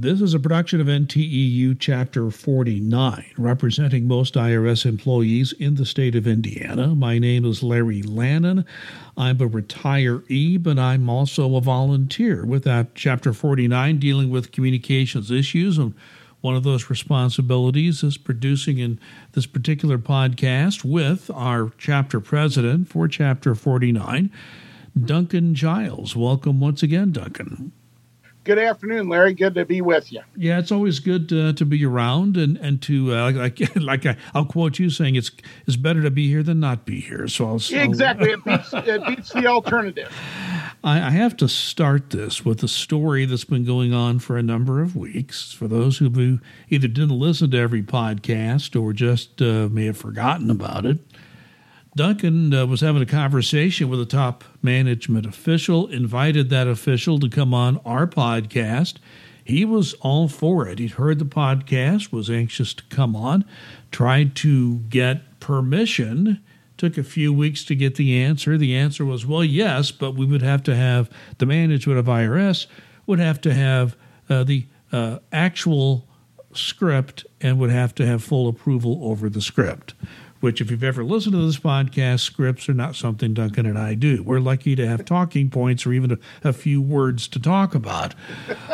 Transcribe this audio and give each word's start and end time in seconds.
This 0.00 0.22
is 0.22 0.32
a 0.32 0.40
production 0.40 0.80
of 0.80 0.86
NTEU 0.86 1.76
Chapter 1.78 2.30
49, 2.30 3.32
representing 3.36 4.08
most 4.08 4.32
IRS 4.32 4.86
employees 4.86 5.52
in 5.52 5.74
the 5.74 5.84
state 5.84 6.14
of 6.14 6.26
Indiana. 6.26 6.94
My 6.94 7.18
name 7.18 7.44
is 7.44 7.62
Larry 7.62 8.00
Lannon. 8.00 8.64
I'm 9.18 9.38
a 9.42 9.46
retiree, 9.46 10.62
but 10.62 10.78
I'm 10.78 11.10
also 11.10 11.54
a 11.54 11.60
volunteer 11.60 12.46
with 12.46 12.64
that 12.64 12.94
Chapter 12.94 13.34
49 13.34 13.98
dealing 13.98 14.30
with 14.30 14.52
communications 14.52 15.30
issues. 15.30 15.76
And 15.76 15.92
one 16.40 16.56
of 16.56 16.62
those 16.62 16.88
responsibilities 16.88 18.02
is 18.02 18.16
producing 18.16 18.78
in 18.78 18.98
this 19.32 19.44
particular 19.44 19.98
podcast 19.98 20.82
with 20.82 21.30
our 21.34 21.72
chapter 21.76 22.20
president 22.20 22.88
for 22.88 23.06
Chapter 23.06 23.54
49, 23.54 24.32
Duncan 24.98 25.54
Giles. 25.54 26.16
Welcome 26.16 26.58
once 26.58 26.82
again, 26.82 27.12
Duncan 27.12 27.72
good 28.44 28.58
afternoon, 28.58 29.08
Larry. 29.08 29.34
Good 29.34 29.54
to 29.54 29.64
be 29.64 29.80
with 29.80 30.12
you. 30.12 30.20
Yeah, 30.36 30.58
it's 30.58 30.72
always 30.72 30.98
good 30.98 31.32
uh, 31.32 31.52
to 31.54 31.64
be 31.64 31.84
around 31.84 32.36
and 32.36 32.56
and 32.58 32.80
to 32.82 33.14
uh, 33.14 33.32
like 33.32 33.76
like 33.76 34.06
I, 34.06 34.16
will 34.34 34.46
quote 34.46 34.78
you 34.78 34.90
saying 34.90 35.16
it's 35.16 35.30
it's 35.66 35.76
better 35.76 36.02
to 36.02 36.10
be 36.10 36.28
here 36.28 36.42
than 36.42 36.60
not 36.60 36.84
be 36.84 37.00
here. 37.00 37.28
So 37.28 37.46
I'll, 37.46 37.56
exactly 37.56 38.30
it 38.30 38.44
beats 38.44 38.72
it 38.72 39.06
beats 39.06 39.32
the 39.32 39.46
alternative. 39.46 40.12
I, 40.82 41.08
I 41.08 41.10
have 41.10 41.36
to 41.38 41.48
start 41.48 42.10
this 42.10 42.44
with 42.44 42.62
a 42.62 42.68
story 42.68 43.26
that's 43.26 43.44
been 43.44 43.64
going 43.64 43.92
on 43.92 44.18
for 44.18 44.38
a 44.38 44.42
number 44.42 44.80
of 44.80 44.96
weeks. 44.96 45.52
For 45.52 45.68
those 45.68 45.98
who 45.98 46.40
either 46.70 46.88
didn't 46.88 47.18
listen 47.18 47.50
to 47.50 47.58
every 47.58 47.82
podcast 47.82 48.80
or 48.80 48.92
just 48.92 49.42
uh, 49.42 49.68
may 49.70 49.86
have 49.86 49.98
forgotten 49.98 50.50
about 50.50 50.86
it. 50.86 50.98
Duncan 52.00 52.54
uh, 52.54 52.64
was 52.64 52.80
having 52.80 53.02
a 53.02 53.06
conversation 53.06 53.90
with 53.90 54.00
a 54.00 54.06
top 54.06 54.42
management 54.62 55.26
official, 55.26 55.86
invited 55.88 56.48
that 56.48 56.66
official 56.66 57.18
to 57.18 57.28
come 57.28 57.52
on 57.52 57.78
our 57.84 58.06
podcast. 58.06 58.94
He 59.44 59.66
was 59.66 59.92
all 60.00 60.26
for 60.26 60.66
it. 60.66 60.78
He'd 60.78 60.92
heard 60.92 61.18
the 61.18 61.26
podcast, 61.26 62.10
was 62.10 62.30
anxious 62.30 62.72
to 62.72 62.84
come 62.84 63.14
on, 63.14 63.44
tried 63.90 64.34
to 64.36 64.78
get 64.88 65.40
permission. 65.40 66.42
Took 66.78 66.96
a 66.96 67.02
few 67.02 67.34
weeks 67.34 67.64
to 67.64 67.74
get 67.74 67.96
the 67.96 68.16
answer. 68.18 68.56
The 68.56 68.74
answer 68.74 69.04
was, 69.04 69.26
well, 69.26 69.44
yes, 69.44 69.90
but 69.90 70.14
we 70.14 70.24
would 70.24 70.40
have 70.40 70.62
to 70.62 70.74
have 70.74 71.10
the 71.36 71.44
management 71.44 71.98
of 71.98 72.06
IRS 72.06 72.66
would 73.04 73.18
have 73.18 73.42
to 73.42 73.52
have 73.52 73.94
uh, 74.30 74.42
the 74.42 74.66
uh, 74.90 75.18
actual 75.32 76.08
script 76.54 77.26
and 77.42 77.58
would 77.58 77.70
have 77.70 77.94
to 77.96 78.06
have 78.06 78.24
full 78.24 78.48
approval 78.48 79.00
over 79.02 79.28
the 79.28 79.42
script 79.42 79.92
which, 80.40 80.60
if 80.60 80.70
you've 80.70 80.82
ever 80.82 81.04
listened 81.04 81.34
to 81.34 81.46
this 81.46 81.58
podcast, 81.58 82.20
scripts 82.20 82.68
are 82.68 82.74
not 82.74 82.96
something 82.96 83.34
Duncan 83.34 83.66
and 83.66 83.78
I 83.78 83.94
do. 83.94 84.22
We're 84.22 84.40
lucky 84.40 84.74
to 84.74 84.88
have 84.88 85.04
talking 85.04 85.50
points 85.50 85.86
or 85.86 85.92
even 85.92 86.12
a, 86.12 86.18
a 86.48 86.52
few 86.52 86.80
words 86.80 87.28
to 87.28 87.38
talk 87.38 87.74
about. 87.74 88.14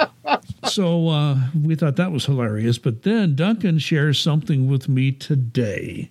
so 0.64 1.08
uh, 1.08 1.36
we 1.60 1.74
thought 1.74 1.96
that 1.96 2.12
was 2.12 2.26
hilarious. 2.26 2.78
But 2.78 3.02
then 3.02 3.34
Duncan 3.34 3.78
shares 3.78 4.18
something 4.18 4.70
with 4.70 4.88
me 4.88 5.10
today, 5.10 6.10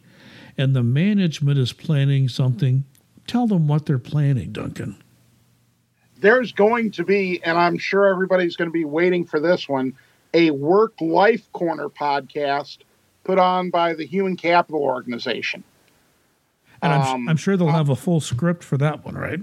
and 0.57 0.75
the 0.75 0.83
management 0.83 1.57
is 1.57 1.71
planning 1.71 2.27
something. 2.27 2.83
Tell 3.25 3.47
them 3.47 3.67
what 3.67 3.85
they're 3.85 3.97
planning, 3.97 4.51
Duncan. 4.51 5.01
There's 6.19 6.51
going 6.51 6.91
to 6.91 7.03
be, 7.03 7.41
and 7.43 7.57
I'm 7.57 7.77
sure 7.77 8.07
everybody's 8.07 8.55
going 8.55 8.69
to 8.69 8.73
be 8.73 8.85
waiting 8.85 9.25
for 9.25 9.39
this 9.39 9.69
one, 9.69 9.93
a 10.33 10.51
work 10.51 10.93
life 10.99 11.49
corner 11.53 11.87
podcast 11.87 12.79
put 13.25 13.37
on 13.37 13.69
by 13.69 13.93
the 13.93 14.05
Human 14.05 14.37
Capital 14.37 14.81
Organization. 14.81 15.63
And 16.81 16.93
I'm, 16.93 17.01
um, 17.01 17.29
I'm 17.29 17.37
sure 17.37 17.57
they'll 17.57 17.67
uh, 17.67 17.73
have 17.73 17.89
a 17.89 17.95
full 17.95 18.21
script 18.21 18.63
for 18.63 18.77
that 18.77 19.03
one, 19.03 19.15
right? 19.15 19.41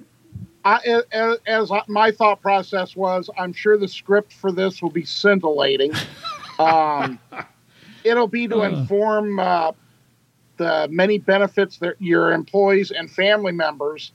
I, 0.64 1.02
as, 1.11 1.38
as, 1.47 1.70
my 1.88 2.12
thought 2.12 2.41
process 2.41 2.94
was, 2.94 3.28
I'm 3.36 3.53
sure 3.53 3.77
the 3.77 3.88
script 3.88 4.33
for 4.33 4.53
this 4.53 4.80
will 4.80 4.91
be 4.91 5.05
scintillating. 5.05 5.92
um, 6.58 7.19
it'll 8.05 8.28
be 8.28 8.47
to 8.48 8.60
uh. 8.60 8.69
inform 8.69 9.41
uh, 9.41 9.72
the 10.56 10.88
many 10.91 11.19
benefits 11.19 11.78
that 11.78 11.97
your 11.98 12.33
employees 12.33 12.92
and 12.92 13.10
family 13.10 13.53
members 13.53 14.12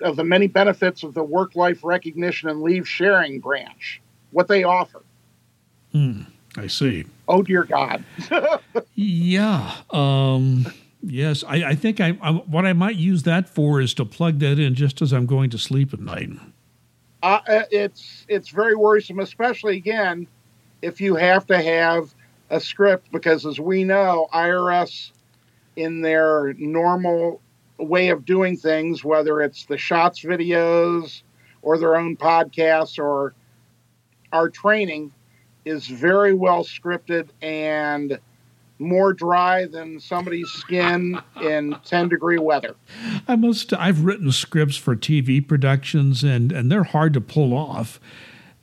of 0.00 0.16
the 0.16 0.24
many 0.24 0.46
benefits 0.46 1.02
of 1.02 1.12
the 1.14 1.22
work 1.22 1.54
life 1.54 1.84
recognition 1.84 2.48
and 2.48 2.62
leave 2.62 2.88
sharing 2.88 3.40
branch, 3.40 4.00
what 4.30 4.48
they 4.48 4.64
offer. 4.64 5.02
Hmm. 5.92 6.22
I 6.56 6.66
see. 6.66 7.04
Oh 7.28 7.42
dear 7.42 7.64
God. 7.64 8.04
yeah. 8.94 9.74
Um, 9.90 10.66
yes, 11.02 11.44
I, 11.46 11.70
I 11.70 11.74
think 11.74 12.00
I, 12.00 12.16
I, 12.22 12.32
what 12.32 12.64
I 12.64 12.72
might 12.72 12.96
use 12.96 13.24
that 13.24 13.48
for 13.48 13.80
is 13.80 13.94
to 13.94 14.04
plug 14.04 14.38
that 14.40 14.58
in 14.58 14.74
just 14.74 15.02
as 15.02 15.12
I'm 15.12 15.26
going 15.26 15.50
to 15.50 15.58
sleep 15.58 15.92
at 15.92 16.00
night. 16.00 16.30
Uh, 17.22 17.40
uh, 17.48 17.62
it's 17.70 18.24
it's 18.28 18.50
very 18.50 18.76
worrisome, 18.76 19.18
especially 19.18 19.76
again 19.76 20.28
if 20.82 21.00
you 21.00 21.16
have 21.16 21.46
to 21.46 21.60
have 21.60 22.14
a 22.50 22.60
script 22.60 23.10
because, 23.10 23.44
as 23.44 23.58
we 23.58 23.84
know, 23.84 24.28
IRS 24.32 25.10
in 25.74 26.00
their 26.00 26.54
normal 26.54 27.40
way 27.78 28.08
of 28.08 28.24
doing 28.24 28.56
things, 28.56 29.04
whether 29.04 29.40
it's 29.40 29.66
the 29.66 29.76
shots 29.76 30.22
videos 30.22 31.22
or 31.62 31.78
their 31.78 31.96
own 31.96 32.16
podcasts 32.16 32.98
or 32.98 33.34
our 34.32 34.48
training, 34.48 35.12
is 35.66 35.88
very 35.88 36.32
well 36.32 36.64
scripted 36.64 37.28
and 37.42 38.18
more 38.78 39.12
dry 39.12 39.66
than 39.66 39.98
somebody's 39.98 40.48
skin 40.50 41.20
in 41.42 41.76
10 41.84 42.08
degree 42.08 42.38
weather. 42.38 42.76
I 43.26 43.36
must 43.36 43.74
I've 43.74 44.04
written 44.04 44.30
scripts 44.32 44.76
for 44.76 44.96
TV 44.96 45.46
productions 45.46 46.22
and 46.22 46.52
and 46.52 46.70
they're 46.70 46.84
hard 46.84 47.12
to 47.14 47.20
pull 47.20 47.52
off 47.52 48.00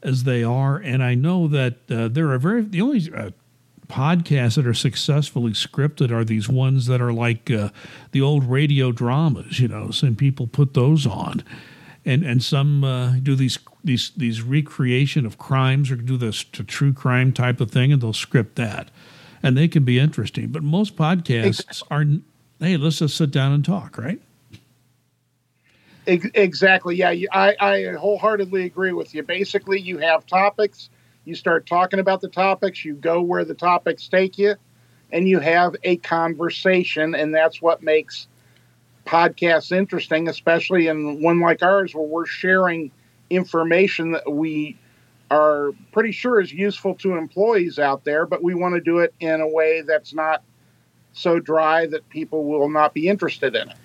as 0.02 0.24
they 0.24 0.44
are 0.44 0.78
and 0.78 1.04
I 1.04 1.14
know 1.14 1.48
that 1.48 1.78
uh, 1.92 2.08
there 2.08 2.32
are 2.32 2.40
very 2.40 2.62
the 2.62 2.82
only 2.82 3.12
uh, 3.14 3.32
podcasts 3.88 4.56
that 4.56 4.66
are 4.66 4.74
successfully 4.74 5.52
scripted 5.52 6.10
are 6.10 6.24
these 6.24 6.48
ones 6.48 6.86
that 6.88 7.02
are 7.02 7.14
like 7.14 7.52
uh, 7.52 7.70
the 8.12 8.22
old 8.22 8.44
radio 8.46 8.92
dramas, 8.92 9.60
you 9.60 9.68
know, 9.68 9.92
some 9.92 10.16
people 10.16 10.48
put 10.48 10.74
those 10.74 11.06
on 11.06 11.44
and 12.06 12.24
and 12.24 12.44
some 12.44 12.84
uh, 12.84 13.14
do 13.22 13.36
these 13.36 13.60
these 13.84 14.12
these 14.16 14.42
recreation 14.42 15.26
of 15.26 15.38
crimes 15.38 15.92
or 15.92 15.96
do 15.96 16.18
this 16.18 16.44
to 16.44 16.64
true 16.64 16.94
crime 16.94 17.32
type 17.32 17.62
of 17.62 17.72
thing, 17.72 17.92
and 17.92 18.02
they'll 18.02 18.14
script 18.14 18.56
that, 18.56 18.92
and 19.42 19.58
they 19.58 19.68
can 19.68 19.84
be 19.84 20.00
interesting. 20.00 20.48
But 20.48 20.64
most 20.64 20.96
podcasts 20.96 21.82
are, 21.90 22.06
hey, 22.60 22.78
let's 22.78 23.00
just 23.00 23.18
sit 23.18 23.32
down 23.32 23.52
and 23.52 23.64
talk, 23.64 23.98
right? 23.98 24.22
Exactly. 26.06 26.98
Yeah, 26.98 27.14
I, 27.32 27.56
I 27.60 27.94
wholeheartedly 27.98 28.66
agree 28.66 28.92
with 28.92 29.16
you. 29.16 29.24
Basically, 29.24 29.80
you 29.80 30.00
have 30.00 30.26
topics, 30.26 30.90
you 31.24 31.34
start 31.34 31.66
talking 31.66 32.00
about 32.00 32.20
the 32.20 32.28
topics, 32.28 32.84
you 32.84 32.96
go 32.96 33.22
where 33.22 33.46
the 33.46 33.54
topics 33.54 34.10
take 34.10 34.38
you, 34.38 34.56
and 35.12 35.30
you 35.30 35.40
have 35.40 35.76
a 35.84 35.98
conversation, 35.98 37.16
and 37.16 37.34
that's 37.34 37.62
what 37.62 37.82
makes 37.82 38.28
podcasts 39.06 39.72
interesting, 39.72 40.28
especially 40.28 40.88
in 40.88 41.22
one 41.22 41.40
like 41.40 41.62
ours 41.62 41.94
where 41.94 42.06
we're 42.06 42.26
sharing 42.26 42.92
information 43.30 44.12
that 44.12 44.32
we 44.32 44.78
are 45.32 45.72
pretty 45.92 46.12
sure 46.12 46.40
is 46.40 46.54
useful 46.54 46.94
to 46.96 47.16
employees 47.16 47.80
out 47.80 48.04
there, 48.04 48.26
but 48.26 48.44
we 48.44 48.54
want 48.54 48.76
to 48.76 48.82
do 48.82 49.00
it 49.00 49.14
in 49.20 49.42
a 49.42 49.48
way 49.48 49.82
that's 49.82 50.14
not 50.14 50.44
so 51.14 51.40
dry 51.40 51.86
that 51.88 52.08
people 52.10 52.46
will 52.46 52.70
not 52.70 52.94
be 52.94 53.08
interested 53.08 53.56
in 53.56 53.70
it. 53.70 53.78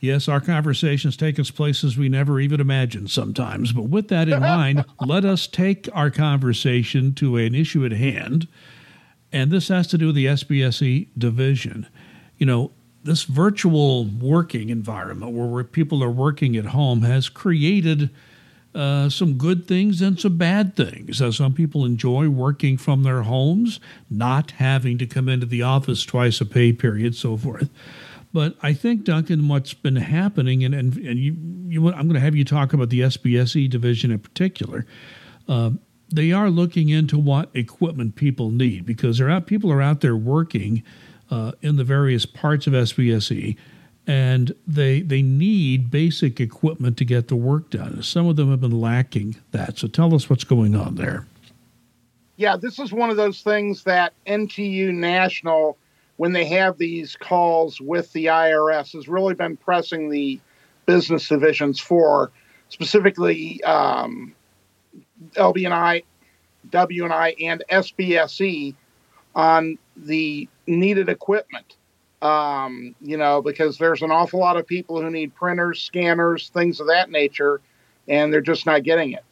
Yes, 0.00 0.28
our 0.28 0.40
conversations 0.40 1.16
take 1.16 1.38
us 1.38 1.50
places 1.52 1.96
we 1.96 2.08
never 2.08 2.40
even 2.40 2.60
imagined 2.60 3.10
sometimes. 3.10 3.70
But 3.72 3.84
with 3.84 4.08
that 4.08 4.28
in 4.28 4.40
mind, 4.40 4.84
let 5.00 5.24
us 5.24 5.46
take 5.46 5.88
our 5.94 6.10
conversation 6.10 7.14
to 7.14 7.36
an 7.36 7.54
issue 7.54 7.84
at 7.84 7.92
hand. 7.92 8.48
And 9.30 9.50
this 9.50 9.68
has 9.68 9.86
to 9.88 9.98
do 9.98 10.06
with 10.06 10.16
the 10.16 10.26
SBSE 10.26 11.08
division. 11.16 11.86
You 12.36 12.46
know, 12.46 12.72
this 13.04 13.24
virtual 13.24 14.04
working 14.04 14.68
environment 14.68 15.32
where, 15.32 15.46
where 15.46 15.64
people 15.64 16.02
are 16.02 16.10
working 16.10 16.56
at 16.56 16.66
home 16.66 17.02
has 17.02 17.28
created 17.28 18.10
uh, 18.74 19.08
some 19.08 19.34
good 19.34 19.66
things 19.66 20.00
and 20.00 20.18
some 20.18 20.36
bad 20.38 20.74
things. 20.74 21.20
Uh, 21.20 21.30
some 21.30 21.52
people 21.52 21.84
enjoy 21.84 22.28
working 22.28 22.78
from 22.78 23.02
their 23.02 23.22
homes, 23.22 23.80
not 24.08 24.52
having 24.52 24.96
to 24.98 25.06
come 25.06 25.28
into 25.28 25.46
the 25.46 25.62
office 25.62 26.04
twice 26.04 26.40
a 26.40 26.46
pay 26.46 26.72
period, 26.72 27.14
so 27.14 27.36
forth. 27.36 27.68
But 28.32 28.56
I 28.62 28.72
think, 28.72 29.04
Duncan, 29.04 29.46
what's 29.48 29.74
been 29.74 29.96
happening, 29.96 30.64
and, 30.64 30.74
and, 30.74 30.96
and 30.96 31.18
you, 31.18 31.36
you, 31.68 31.88
I'm 31.88 32.08
going 32.08 32.14
to 32.14 32.20
have 32.20 32.34
you 32.34 32.46
talk 32.46 32.72
about 32.72 32.88
the 32.88 33.00
SBSE 33.00 33.68
division 33.68 34.10
in 34.10 34.20
particular. 34.20 34.86
Uh, 35.46 35.72
they 36.08 36.32
are 36.32 36.48
looking 36.48 36.88
into 36.88 37.18
what 37.18 37.50
equipment 37.54 38.16
people 38.16 38.50
need 38.50 38.86
because 38.86 39.18
there 39.18 39.30
are 39.30 39.40
people 39.40 39.70
are 39.70 39.82
out 39.82 40.00
there 40.00 40.16
working 40.16 40.82
uh, 41.32 41.52
in 41.62 41.76
the 41.76 41.84
various 41.84 42.26
parts 42.26 42.66
of 42.66 42.74
SBSE 42.74 43.56
and 44.06 44.54
they 44.66 45.00
they 45.00 45.22
need 45.22 45.90
basic 45.90 46.40
equipment 46.40 46.98
to 46.98 47.04
get 47.04 47.28
the 47.28 47.36
work 47.36 47.70
done. 47.70 48.02
Some 48.02 48.26
of 48.26 48.36
them 48.36 48.50
have 48.50 48.60
been 48.60 48.80
lacking 48.80 49.36
that. 49.52 49.78
So 49.78 49.88
tell 49.88 50.14
us 50.14 50.28
what's 50.28 50.44
going 50.44 50.74
on 50.74 50.96
there. 50.96 51.26
Yeah, 52.36 52.56
this 52.56 52.78
is 52.78 52.92
one 52.92 53.08
of 53.08 53.16
those 53.16 53.40
things 53.40 53.84
that 53.84 54.12
NTU 54.26 54.92
National, 54.92 55.78
when 56.16 56.32
they 56.32 56.44
have 56.46 56.76
these 56.76 57.16
calls 57.16 57.80
with 57.80 58.12
the 58.12 58.26
IRS, 58.26 58.92
has 58.92 59.08
really 59.08 59.34
been 59.34 59.56
pressing 59.56 60.10
the 60.10 60.38
business 60.84 61.28
divisions 61.28 61.78
for, 61.78 62.30
specifically 62.68 63.62
um, 63.62 64.34
LB&I 65.36 66.02
and 66.72 67.64
SBSE 67.70 68.74
on 69.34 69.78
the 69.96 70.48
needed 70.66 71.08
equipment. 71.08 71.76
Um, 72.20 72.94
you 73.00 73.16
know, 73.16 73.42
because 73.42 73.78
there's 73.78 74.02
an 74.02 74.12
awful 74.12 74.38
lot 74.38 74.56
of 74.56 74.64
people 74.64 75.00
who 75.00 75.10
need 75.10 75.34
printers, 75.34 75.82
scanners, 75.82 76.50
things 76.50 76.78
of 76.78 76.86
that 76.86 77.10
nature, 77.10 77.60
and 78.06 78.32
they're 78.32 78.40
just 78.40 78.64
not 78.64 78.84
getting 78.84 79.12
it. 79.12 79.24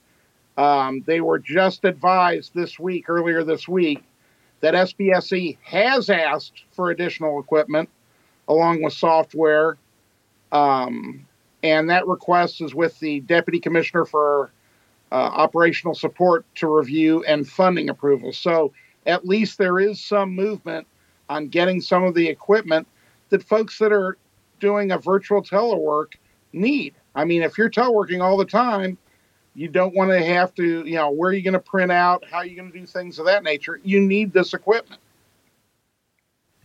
Um, 0.60 1.02
they 1.06 1.20
were 1.20 1.38
just 1.38 1.84
advised 1.84 2.52
this 2.52 2.80
week, 2.80 3.08
earlier 3.08 3.44
this 3.44 3.68
week, 3.68 4.02
that 4.60 4.74
SBSE 4.74 5.56
has 5.62 6.10
asked 6.10 6.64
for 6.72 6.90
additional 6.90 7.38
equipment 7.38 7.88
along 8.48 8.82
with 8.82 8.92
software. 8.92 9.78
Um, 10.52 11.26
and 11.62 11.88
that 11.90 12.06
request 12.06 12.60
is 12.60 12.74
with 12.74 12.98
the 12.98 13.20
Deputy 13.20 13.60
Commissioner 13.60 14.04
for 14.04 14.50
uh, 15.12 15.14
Operational 15.14 15.94
Support 15.94 16.44
to 16.56 16.66
review 16.66 17.24
and 17.24 17.48
funding 17.48 17.88
approval. 17.88 18.32
So 18.32 18.72
at 19.06 19.26
least 19.26 19.58
there 19.58 19.78
is 19.78 20.00
some 20.00 20.34
movement 20.34 20.86
on 21.30 21.48
getting 21.48 21.80
some 21.80 22.04
of 22.04 22.14
the 22.14 22.28
equipment 22.28 22.86
that 23.30 23.42
folks 23.42 23.78
that 23.78 23.92
are 23.92 24.18
doing 24.58 24.90
a 24.90 24.98
virtual 24.98 25.40
telework 25.42 26.14
need. 26.52 26.92
I 27.14 27.24
mean, 27.24 27.42
if 27.42 27.56
you're 27.56 27.70
teleworking 27.70 28.20
all 28.20 28.36
the 28.36 28.44
time, 28.44 28.98
you 29.54 29.68
don't 29.68 29.94
want 29.94 30.10
to 30.10 30.22
have 30.22 30.54
to, 30.56 30.84
you 30.84 30.96
know, 30.96 31.10
where 31.10 31.30
are 31.30 31.32
you 31.32 31.42
going 31.42 31.54
to 31.54 31.60
print 31.60 31.90
out? 31.90 32.24
How 32.28 32.38
are 32.38 32.46
you 32.46 32.56
going 32.56 32.70
to 32.70 32.78
do 32.78 32.84
things 32.84 33.18
of 33.18 33.26
that 33.26 33.44
nature? 33.44 33.80
You 33.84 34.00
need 34.00 34.32
this 34.32 34.52
equipment. 34.52 35.00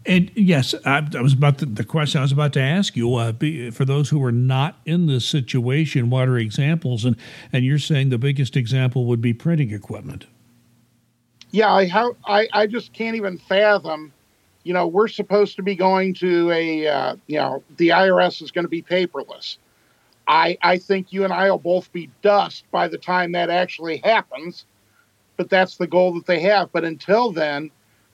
And 0.07 0.31
yes, 0.35 0.75
I, 0.85 1.07
I 1.15 1.21
was 1.21 1.33
about 1.33 1.59
to, 1.59 1.65
the 1.65 1.83
question 1.83 2.19
I 2.19 2.21
was 2.23 2.31
about 2.31 2.53
to 2.53 2.61
ask 2.61 2.95
you. 2.95 3.15
Uh, 3.15 3.31
be, 3.31 3.71
for 3.71 3.85
those 3.85 4.09
who 4.09 4.23
are 4.23 4.31
not 4.31 4.79
in 4.85 5.07
this 5.07 5.25
situation, 5.25 6.11
what 6.11 6.27
are 6.27 6.37
examples? 6.37 7.05
And 7.05 7.15
and 7.51 7.65
you're 7.65 7.79
saying 7.79 8.09
the 8.09 8.19
biggest 8.19 8.55
example 8.55 9.05
would 9.05 9.21
be 9.21 9.33
printing 9.33 9.71
equipment. 9.71 10.27
Yeah, 11.49 11.73
I 11.73 11.87
how 11.87 12.15
I, 12.27 12.47
I 12.53 12.67
just 12.67 12.93
can't 12.93 13.15
even 13.15 13.39
fathom. 13.39 14.13
You 14.65 14.73
know, 14.73 14.87
we're 14.87 15.07
supposed 15.07 15.55
to 15.57 15.63
be 15.63 15.75
going 15.75 16.15
to 16.15 16.51
a 16.51 16.87
uh, 16.87 17.15
you 17.27 17.37
know 17.37 17.63
the 17.77 17.89
IRS 17.89 18.41
is 18.41 18.51
going 18.51 18.65
to 18.65 18.69
be 18.69 18.81
paperless. 18.81 19.57
I 20.27 20.57
I 20.61 20.79
think 20.79 21.13
you 21.13 21.23
and 21.23 21.31
I 21.31 21.49
will 21.49 21.59
both 21.59 21.93
be 21.93 22.09
dust 22.21 22.65
by 22.71 22.87
the 22.87 22.97
time 22.97 23.31
that 23.33 23.49
actually 23.49 23.97
happens. 23.97 24.65
But 25.37 25.49
that's 25.49 25.77
the 25.77 25.87
goal 25.87 26.13
that 26.15 26.25
they 26.25 26.39
have. 26.39 26.71
But 26.71 26.83
until 26.83 27.31
then, 27.31 27.69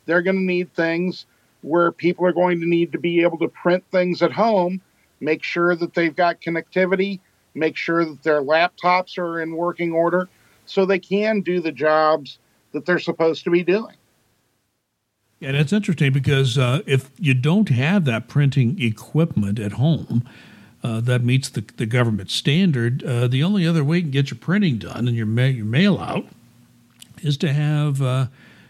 they're 0.05 0.21
going 0.21 0.35
to 0.35 0.41
need 0.41 0.73
things 0.73 1.25
where 1.61 1.91
people 1.91 2.25
are 2.25 2.33
going 2.33 2.59
to 2.59 2.65
need 2.67 2.91
to 2.91 2.99
be 2.99 3.21
able 3.21 3.37
to 3.37 3.47
print 3.47 3.83
things 3.91 4.21
at 4.21 4.31
home, 4.31 4.81
make 5.19 5.43
sure 5.43 5.75
that 5.75 5.93
they've 5.93 6.15
got 6.15 6.41
connectivity, 6.41 7.19
make 7.53 7.77
sure 7.77 8.03
that 8.03 8.23
their 8.23 8.41
laptops 8.41 9.17
are 9.17 9.41
in 9.41 9.55
working 9.55 9.91
order 9.91 10.27
so 10.65 10.85
they 10.85 10.99
can 10.99 11.41
do 11.41 11.61
the 11.61 11.71
jobs 11.71 12.39
that 12.71 12.85
they're 12.85 12.99
supposed 12.99 13.43
to 13.43 13.51
be 13.51 13.63
doing. 13.63 13.95
And 15.41 15.57
it's 15.57 15.73
interesting 15.73 16.13
because 16.13 16.57
uh, 16.57 16.81
if 16.85 17.09
you 17.17 17.33
don't 17.33 17.69
have 17.69 18.05
that 18.05 18.27
printing 18.27 18.79
equipment 18.81 19.59
at 19.59 19.73
home 19.73 20.27
uh, 20.83 21.01
that 21.01 21.23
meets 21.23 21.49
the, 21.49 21.63
the 21.77 21.87
government 21.87 22.29
standard, 22.29 23.03
uh, 23.03 23.27
the 23.27 23.43
only 23.43 23.65
other 23.65 23.83
way 23.83 23.97
you 23.97 24.03
can 24.03 24.11
get 24.11 24.29
your 24.29 24.37
printing 24.37 24.77
done 24.77 25.07
and 25.07 25.17
your, 25.17 25.25
ma- 25.25 25.45
your 25.45 25.65
mail 25.65 25.97
out 25.99 26.25
is 27.23 27.37
to 27.37 27.53
have 27.53 28.01
uh, 28.01 28.27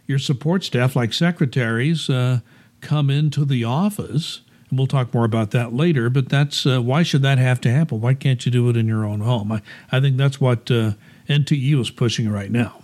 your 0.07 0.19
support 0.19 0.63
staff, 0.63 0.95
like 0.95 1.13
secretaries, 1.13 2.09
uh, 2.09 2.39
come 2.79 3.09
into 3.09 3.43
the 3.43 3.63
office. 3.65 4.41
And 4.69 4.79
we'll 4.79 4.87
talk 4.87 5.13
more 5.13 5.25
about 5.25 5.51
that 5.51 5.73
later, 5.73 6.09
but 6.09 6.29
that's 6.29 6.65
uh, 6.65 6.81
why 6.81 7.03
should 7.03 7.21
that 7.23 7.37
have 7.37 7.59
to 7.61 7.71
happen? 7.71 7.99
Why 7.99 8.13
can't 8.13 8.45
you 8.45 8.51
do 8.51 8.69
it 8.69 8.77
in 8.77 8.87
your 8.87 9.03
own 9.03 9.19
home? 9.19 9.51
I, 9.51 9.61
I 9.91 9.99
think 9.99 10.15
that's 10.15 10.39
what 10.39 10.71
uh, 10.71 10.93
NTE 11.27 11.79
is 11.79 11.91
pushing 11.91 12.29
right 12.29 12.51
now. 12.51 12.81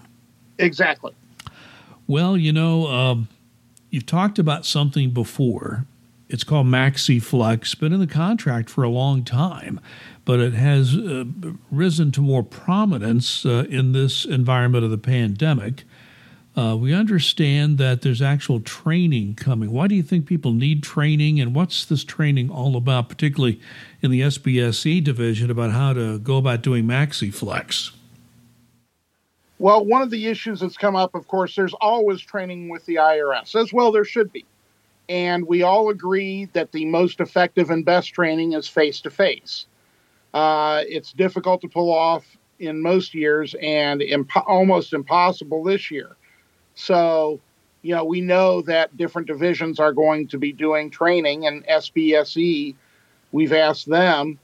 Exactly. 0.58 1.14
Well, 2.08 2.38
you 2.38 2.52
know, 2.52 2.88
um, 2.88 3.28
you've 3.90 4.06
talked 4.06 4.40
about 4.40 4.66
something 4.66 5.12
before. 5.12 5.86
It's 6.30 6.44
called 6.44 6.68
MaxiFlex, 6.68 7.80
been 7.80 7.94
in 7.94 8.02
the 8.02 8.08
contract 8.08 8.70
for 8.70 8.84
a 8.84 8.90
long 8.90 9.24
time, 9.24 9.80
but 10.26 10.42
it 10.42 10.54
has 10.54 10.94
uh, 10.96 11.24
risen 11.72 12.12
to 12.12 12.22
more 12.22 12.44
prominence 12.44 13.46
uh, 13.46 13.66
in 13.70 13.94
this 13.94 14.26
environment 14.26 14.84
of 14.84 14.92
the 14.92 14.98
pandemic. 14.98 15.86
Uh, 16.58 16.76
we 16.76 16.94
understand 16.94 17.78
that 17.78 18.02
there's 18.02 18.22
actual 18.22 18.60
training 18.60 19.36
coming. 19.36 19.72
Why 19.72 19.88
do 19.88 19.96
you 19.96 20.04
think 20.04 20.26
people 20.26 20.52
need 20.52 20.84
training, 20.84 21.40
and 21.40 21.56
what's 21.56 21.86
this 21.86 22.04
training 22.04 22.50
all 22.50 22.76
about, 22.76 23.08
particularly 23.10 23.62
in 24.02 24.12
the 24.12 24.22
SBSE 24.22 25.04
division, 25.04 25.50
about 25.50 25.72
how 25.72 25.94
to 25.94 26.20
go 26.20 26.38
about 26.38 26.62
doing 26.62 26.84
MaxiFlex? 26.86 27.92
Well, 29.60 29.84
one 29.84 30.02
of 30.02 30.12
the 30.12 30.28
issues 30.28 30.60
that's 30.60 30.78
come 30.78 30.96
up, 30.96 31.16
of 31.16 31.28
course, 31.28 31.56
there's 31.56 31.74
always 31.74 32.22
training 32.22 32.70
with 32.70 32.86
the 32.86 32.96
IRS, 32.96 33.60
as 33.60 33.74
well 33.74 33.92
there 33.92 34.06
should 34.06 34.32
be. 34.32 34.46
And 35.10 35.48
we 35.48 35.64
all 35.64 35.90
agree 35.90 36.46
that 36.54 36.72
the 36.72 36.86
most 36.86 37.20
effective 37.20 37.70
and 37.70 37.84
best 37.84 38.14
training 38.14 38.54
is 38.54 38.68
face 38.68 39.02
to 39.02 39.10
face. 39.10 39.66
It's 40.34 41.12
difficult 41.14 41.62
to 41.62 41.68
pull 41.68 41.92
off 41.92 42.26
in 42.60 42.82
most 42.82 43.16
years 43.16 43.56
and 43.62 44.04
almost 44.46 44.94
impossible 44.94 45.64
this 45.64 45.90
year. 45.90 46.16
So, 46.76 47.40
you 47.82 47.96
know, 47.96 48.04
we 48.04 48.22
know 48.22 48.62
that 48.64 48.96
different 48.98 49.28
divisions 49.28 49.80
are 49.80 49.94
going 49.94 50.28
to 50.28 50.38
be 50.38 50.52
doing 50.52 50.92
training, 50.92 51.48
and 51.48 51.66
SBSE, 51.66 52.76
we've 53.32 53.54
asked 53.54 53.88
them, 53.88 54.38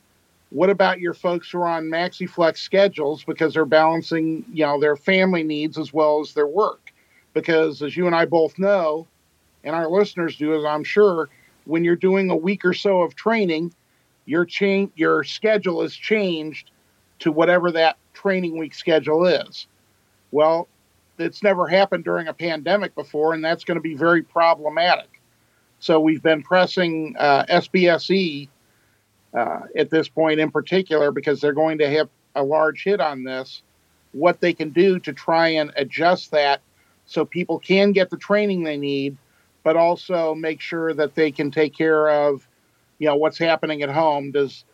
what 0.53 0.69
about 0.69 0.99
your 0.99 1.15
folks 1.15 1.49
who 1.49 1.57
are 1.57 1.67
on 1.67 1.85
MaxiFlex 1.85 2.59
schedules 2.59 3.23
because 3.23 3.55
they're 3.55 3.65
balancing, 3.65 4.45
you 4.53 4.63
know, 4.63 4.79
their 4.79 4.95
family 4.95 5.41
needs 5.41 5.79
as 5.79 5.91
well 5.91 6.19
as 6.19 6.35
their 6.35 6.45
work? 6.45 6.93
Because 7.33 7.81
as 7.81 7.97
you 7.97 8.05
and 8.05 8.15
I 8.15 8.25
both 8.25 8.59
know, 8.59 9.07
and 9.63 9.75
our 9.75 9.89
listeners 9.89 10.37
do, 10.37 10.55
as 10.55 10.63
I'm 10.63 10.83
sure, 10.83 11.29
when 11.65 11.83
you're 11.83 11.95
doing 11.95 12.29
a 12.29 12.35
week 12.35 12.63
or 12.65 12.73
so 12.73 13.01
of 13.01 13.15
training, 13.15 13.73
your 14.25 14.45
change 14.45 14.91
your 14.95 15.23
schedule 15.23 15.81
is 15.81 15.95
changed 15.95 16.69
to 17.19 17.31
whatever 17.31 17.71
that 17.71 17.97
training 18.13 18.59
week 18.59 18.75
schedule 18.75 19.25
is. 19.25 19.65
Well, 20.31 20.67
it's 21.17 21.41
never 21.41 21.67
happened 21.67 22.03
during 22.03 22.27
a 22.27 22.33
pandemic 22.33 22.93
before, 22.93 23.33
and 23.33 23.43
that's 23.43 23.63
going 23.63 23.77
to 23.77 23.81
be 23.81 23.95
very 23.95 24.21
problematic. 24.21 25.19
So 25.79 25.99
we've 25.99 26.21
been 26.21 26.43
pressing 26.43 27.15
uh, 27.17 27.45
SBSE 27.49 28.49
uh, 29.33 29.61
at 29.75 29.89
this 29.89 30.07
point 30.07 30.39
in 30.39 30.51
particular 30.51 31.11
because 31.11 31.41
they're 31.41 31.53
going 31.53 31.77
to 31.79 31.89
have 31.89 32.09
a 32.35 32.43
large 32.43 32.83
hit 32.83 33.01
on 33.01 33.23
this. 33.23 33.61
What 34.11 34.41
they 34.41 34.53
can 34.53 34.69
do 34.69 34.99
to 34.99 35.13
try 35.13 35.49
and 35.49 35.71
adjust 35.75 36.31
that 36.31 36.61
so 37.05 37.25
people 37.25 37.59
can 37.59 37.91
get 37.91 38.09
the 38.09 38.17
training 38.17 38.63
they 38.63 38.77
need, 38.77 39.17
but 39.63 39.75
also 39.75 40.35
make 40.35 40.61
sure 40.61 40.93
that 40.93 41.15
they 41.15 41.31
can 41.31 41.51
take 41.51 41.75
care 41.75 42.09
of, 42.09 42.47
you 42.99 43.07
know, 43.07 43.15
what's 43.15 43.37
happening 43.37 43.81
at 43.81 43.89
home. 43.89 44.31
Does 44.31 44.65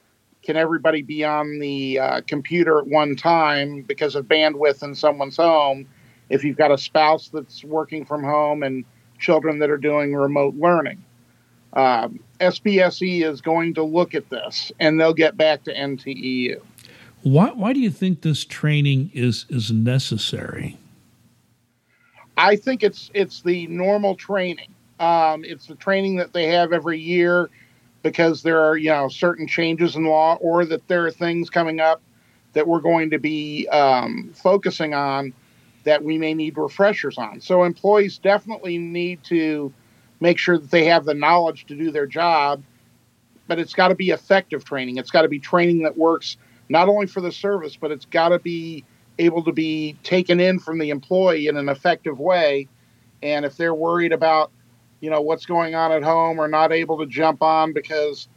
can 0.43 0.55
everybody 0.55 1.01
be 1.01 1.25
on 1.25 1.59
the 1.59 1.99
uh, 1.99 2.21
computer 2.27 2.79
at 2.79 2.87
one 2.87 3.15
time 3.15 3.81
because 3.81 4.15
of 4.15 4.25
bandwidth 4.25 4.83
in 4.83 4.95
someone's 4.95 5.37
home? 5.37 5.87
if 6.29 6.43
you've 6.43 6.57
got 6.57 6.71
a 6.71 6.77
spouse 6.77 7.29
that's 7.29 7.63
working 7.63 8.05
from 8.05 8.23
home 8.23 8.63
and 8.63 8.85
children 9.19 9.59
that 9.59 9.69
are 9.69 9.77
doing 9.77 10.15
remote 10.15 10.55
learning. 10.55 11.03
Um, 11.73 12.19
SBSE 12.39 13.23
is 13.23 13.41
going 13.41 13.73
to 13.75 13.83
look 13.83 14.15
at 14.15 14.29
this 14.29 14.71
and 14.79 14.99
they'll 14.99 15.13
get 15.13 15.37
back 15.37 15.63
to 15.63 15.73
NTEU. 15.73 16.61
Why, 17.21 17.51
why 17.51 17.73
do 17.73 17.79
you 17.79 17.91
think 17.91 18.21
this 18.21 18.45
training 18.45 19.11
is, 19.13 19.45
is 19.49 19.71
necessary? 19.71 20.77
I 22.37 22.55
think 22.55 22.83
it's 22.83 23.11
it's 23.13 23.41
the 23.41 23.67
normal 23.67 24.15
training. 24.15 24.73
Um, 24.97 25.43
it's 25.43 25.67
the 25.67 25.75
training 25.75 26.15
that 26.17 26.31
they 26.31 26.47
have 26.47 26.71
every 26.71 26.97
year 26.97 27.49
because 28.01 28.43
there 28.43 28.61
are 28.61 28.77
you 28.77 28.89
know 28.89 29.09
certain 29.09 29.45
changes 29.45 29.97
in 29.97 30.05
law 30.05 30.35
or 30.35 30.63
that 30.65 30.87
there 30.87 31.05
are 31.05 31.11
things 31.11 31.49
coming 31.49 31.81
up 31.81 32.01
that 32.53 32.65
we're 32.65 32.79
going 32.79 33.09
to 33.09 33.19
be 33.19 33.67
um, 33.67 34.31
focusing 34.33 34.93
on 34.93 35.33
that 35.83 36.01
we 36.01 36.17
may 36.17 36.33
need 36.33 36.57
refreshers 36.57 37.17
on. 37.17 37.41
So 37.41 37.63
employees 37.63 38.17
definitely 38.17 38.77
need 38.77 39.23
to 39.25 39.73
make 40.19 40.37
sure 40.37 40.57
that 40.57 40.71
they 40.71 40.85
have 40.85 41.05
the 41.05 41.13
knowledge 41.13 41.65
to 41.67 41.75
do 41.75 41.91
their 41.91 42.05
job, 42.07 42.63
but 43.47 43.59
it's 43.59 43.73
got 43.73 43.89
to 43.89 43.95
be 43.95 44.09
effective 44.09 44.63
training. 44.63 44.97
It's 44.97 45.11
got 45.11 45.23
to 45.23 45.27
be 45.27 45.39
training 45.39 45.83
that 45.83 45.97
works 45.97 46.37
not 46.69 46.87
only 46.87 47.07
for 47.07 47.21
the 47.21 47.31
service, 47.31 47.75
but 47.75 47.91
it's 47.91 48.05
got 48.05 48.29
to 48.29 48.39
be 48.39 48.83
able 49.17 49.43
to 49.43 49.51
be 49.51 49.95
taken 50.03 50.39
in 50.39 50.59
from 50.59 50.79
the 50.79 50.89
employee 50.91 51.47
in 51.47 51.57
an 51.57 51.67
effective 51.67 52.19
way. 52.19 52.67
And 53.21 53.43
if 53.43 53.57
they're 53.57 53.73
worried 53.73 54.13
about, 54.13 54.51
you 55.01 55.09
know, 55.09 55.21
what's 55.21 55.45
going 55.45 55.75
on 55.75 55.91
at 55.91 56.03
home 56.03 56.39
or 56.39 56.47
not 56.47 56.71
able 56.71 56.99
to 56.99 57.05
jump 57.05 57.41
on 57.41 57.73
because 57.73 58.27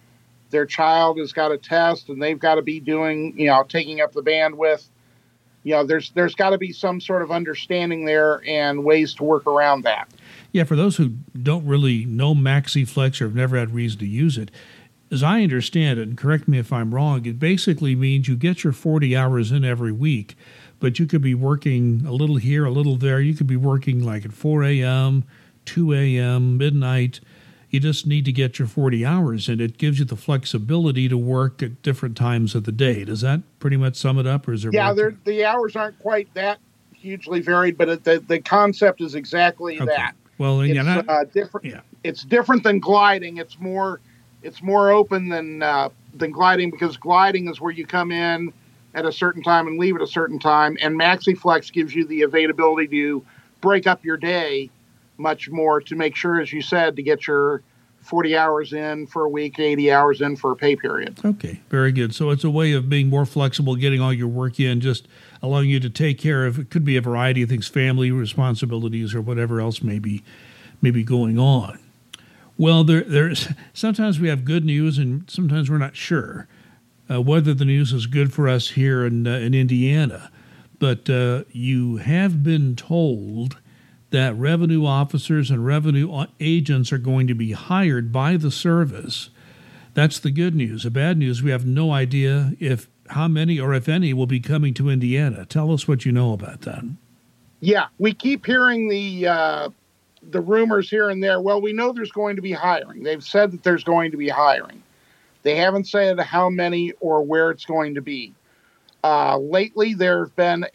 their 0.50 0.66
child 0.66 1.18
has 1.18 1.32
got 1.32 1.52
a 1.52 1.58
test 1.58 2.08
and 2.08 2.22
they've 2.22 2.38
got 2.38 2.56
to 2.56 2.62
be 2.62 2.80
doing, 2.80 3.38
you 3.38 3.46
know, 3.46 3.64
taking 3.64 4.00
up 4.00 4.12
the 4.12 4.22
bandwidth, 4.22 4.88
you 5.62 5.72
know, 5.74 5.84
there's 5.84 6.10
there's 6.10 6.34
got 6.34 6.50
to 6.50 6.58
be 6.58 6.72
some 6.72 7.00
sort 7.00 7.22
of 7.22 7.30
understanding 7.30 8.04
there 8.04 8.42
and 8.46 8.84
ways 8.84 9.14
to 9.14 9.24
work 9.24 9.46
around 9.46 9.82
that. 9.82 10.08
Yeah, 10.50 10.64
for 10.64 10.76
those 10.76 10.96
who 10.96 11.10
don't 11.40 11.64
really 11.64 12.04
know 12.04 12.34
MaxiFlex 12.34 13.20
or 13.20 13.24
have 13.24 13.34
never 13.34 13.56
had 13.56 13.74
reason 13.74 13.98
to 14.00 14.06
use 14.06 14.36
it, 14.36 14.50
as 15.10 15.22
I 15.22 15.42
understand 15.42 15.98
it, 15.98 16.08
and 16.08 16.16
correct 16.16 16.48
me 16.48 16.58
if 16.58 16.72
I'm 16.72 16.94
wrong, 16.94 17.24
it 17.26 17.38
basically 17.38 17.94
means 17.94 18.28
you 18.28 18.36
get 18.36 18.64
your 18.64 18.72
40 18.72 19.14
hours 19.16 19.52
in 19.52 19.64
every 19.64 19.92
week, 19.92 20.36
but 20.80 20.98
you 20.98 21.06
could 21.06 21.22
be 21.22 21.34
working 21.34 22.04
a 22.06 22.12
little 22.12 22.36
here, 22.36 22.64
a 22.64 22.70
little 22.70 22.96
there. 22.96 23.20
You 23.20 23.34
could 23.34 23.46
be 23.46 23.56
working 23.56 24.02
like 24.02 24.24
at 24.24 24.32
4 24.32 24.64
a.m., 24.64 25.24
2 25.66 25.92
a.m., 25.92 26.56
midnight. 26.56 27.20
You 27.72 27.80
just 27.80 28.06
need 28.06 28.26
to 28.26 28.32
get 28.32 28.58
your 28.58 28.68
40 28.68 29.04
hours, 29.06 29.48
and 29.48 29.58
it 29.58 29.78
gives 29.78 29.98
you 29.98 30.04
the 30.04 30.14
flexibility 30.14 31.08
to 31.08 31.16
work 31.16 31.62
at 31.62 31.80
different 31.80 32.18
times 32.18 32.54
of 32.54 32.64
the 32.64 32.70
day. 32.70 33.02
Does 33.04 33.22
that 33.22 33.40
pretty 33.60 33.78
much 33.78 33.96
sum 33.96 34.18
it 34.18 34.26
up, 34.26 34.46
or 34.46 34.52
is 34.52 34.62
there? 34.62 34.70
Yeah, 34.74 34.92
the 35.24 35.44
hours 35.46 35.74
aren't 35.74 35.98
quite 35.98 36.32
that 36.34 36.58
hugely 36.92 37.40
varied, 37.40 37.78
but 37.78 37.88
it, 37.88 38.04
the 38.04 38.20
the 38.20 38.40
concept 38.40 39.00
is 39.00 39.14
exactly 39.14 39.80
okay. 39.80 39.86
that. 39.86 40.14
Well, 40.36 40.60
it's 40.60 40.74
not, 40.74 41.08
uh, 41.08 41.24
different. 41.24 41.66
Yeah. 41.66 41.80
It's 42.04 42.24
different 42.24 42.62
than 42.62 42.78
gliding. 42.78 43.38
It's 43.38 43.58
more 43.58 44.00
it's 44.42 44.62
more 44.62 44.90
open 44.90 45.30
than 45.30 45.62
uh, 45.62 45.88
than 46.14 46.30
gliding 46.30 46.70
because 46.70 46.98
gliding 46.98 47.48
is 47.48 47.58
where 47.58 47.72
you 47.72 47.86
come 47.86 48.12
in 48.12 48.52
at 48.94 49.06
a 49.06 49.12
certain 49.12 49.42
time 49.42 49.66
and 49.66 49.78
leave 49.78 49.96
at 49.96 50.02
a 50.02 50.06
certain 50.06 50.38
time, 50.38 50.76
and 50.82 50.98
MaxiFlex 50.98 51.72
gives 51.72 51.94
you 51.94 52.04
the 52.04 52.20
availability 52.20 52.86
to 52.88 53.24
break 53.62 53.86
up 53.86 54.04
your 54.04 54.18
day 54.18 54.68
much 55.22 55.48
more 55.48 55.80
to 55.80 55.94
make 55.94 56.16
sure, 56.16 56.40
as 56.40 56.52
you 56.52 56.60
said, 56.60 56.96
to 56.96 57.02
get 57.02 57.26
your 57.26 57.62
40 58.02 58.36
hours 58.36 58.72
in 58.72 59.06
for 59.06 59.24
a 59.24 59.28
week, 59.28 59.58
80 59.58 59.92
hours 59.92 60.20
in 60.20 60.36
for 60.36 60.52
a 60.52 60.56
pay 60.56 60.74
period. 60.74 61.20
Okay, 61.24 61.60
very 61.70 61.92
good. 61.92 62.14
So 62.14 62.30
it's 62.30 62.44
a 62.44 62.50
way 62.50 62.72
of 62.72 62.88
being 62.88 63.08
more 63.08 63.24
flexible, 63.24 63.76
getting 63.76 64.00
all 64.00 64.12
your 64.12 64.28
work 64.28 64.58
in, 64.58 64.80
just 64.80 65.06
allowing 65.40 65.70
you 65.70 65.78
to 65.80 65.88
take 65.88 66.18
care 66.18 66.44
of 66.44 66.58
it 66.58 66.70
could 66.70 66.84
be 66.84 66.96
a 66.96 67.00
variety 67.00 67.42
of 67.42 67.48
things, 67.48 67.68
family 67.68 68.10
responsibilities 68.10 69.14
or 69.14 69.20
whatever 69.20 69.60
else 69.60 69.82
may 69.82 70.00
be, 70.00 70.22
may 70.80 70.90
be 70.90 71.04
going 71.04 71.38
on. 71.38 71.78
Well, 72.58 72.84
there, 72.84 73.02
there's 73.02 73.48
sometimes 73.72 74.20
we 74.20 74.28
have 74.28 74.44
good 74.44 74.64
news 74.64 74.98
and 74.98 75.30
sometimes 75.30 75.70
we're 75.70 75.78
not 75.78 75.96
sure 75.96 76.48
uh, 77.10 77.20
whether 77.20 77.54
the 77.54 77.64
news 77.64 77.92
is 77.92 78.06
good 78.06 78.32
for 78.32 78.48
us 78.48 78.70
here 78.70 79.06
in, 79.06 79.26
uh, 79.26 79.30
in 79.30 79.54
Indiana. 79.54 80.30
But 80.78 81.08
uh, 81.08 81.44
you 81.52 81.98
have 81.98 82.42
been 82.42 82.74
told 82.74 83.58
that 84.12 84.36
revenue 84.36 84.86
officers 84.86 85.50
and 85.50 85.66
revenue 85.66 86.26
agents 86.38 86.92
are 86.92 86.98
going 86.98 87.26
to 87.26 87.34
be 87.34 87.52
hired 87.52 88.12
by 88.12 88.36
the 88.36 88.50
service. 88.50 89.30
That's 89.94 90.18
the 90.18 90.30
good 90.30 90.54
news. 90.54 90.84
The 90.84 90.90
bad 90.90 91.18
news, 91.18 91.42
we 91.42 91.50
have 91.50 91.66
no 91.66 91.90
idea 91.90 92.52
if 92.60 92.88
how 93.08 93.28
many 93.28 93.58
or 93.58 93.74
if 93.74 93.88
any 93.88 94.14
will 94.14 94.26
be 94.26 94.40
coming 94.40 94.72
to 94.74 94.88
Indiana. 94.88 95.44
Tell 95.44 95.72
us 95.72 95.86
what 95.86 96.06
you 96.06 96.12
know 96.12 96.32
about 96.32 96.62
that. 96.62 96.84
Yeah, 97.60 97.86
we 97.98 98.14
keep 98.14 98.46
hearing 98.46 98.88
the 98.88 99.26
uh, 99.26 99.68
the 100.30 100.40
rumors 100.40 100.88
here 100.88 101.10
and 101.10 101.22
there. 101.22 101.40
Well, 101.40 101.60
we 101.60 101.72
know 101.72 101.92
there's 101.92 102.12
going 102.12 102.36
to 102.36 102.42
be 102.42 102.52
hiring. 102.52 103.02
They've 103.02 103.22
said 103.22 103.52
that 103.52 103.62
there's 103.62 103.84
going 103.84 104.10
to 104.12 104.16
be 104.16 104.28
hiring. 104.28 104.82
They 105.42 105.56
haven't 105.56 105.88
said 105.88 106.18
how 106.20 106.48
many 106.48 106.92
or 107.00 107.22
where 107.22 107.50
it's 107.50 107.64
going 107.64 107.94
to 107.94 108.02
be. 108.02 108.32
Uh, 109.04 109.38
lately, 109.38 109.94
there 109.94 110.20
have 110.20 110.34
been 110.36 110.66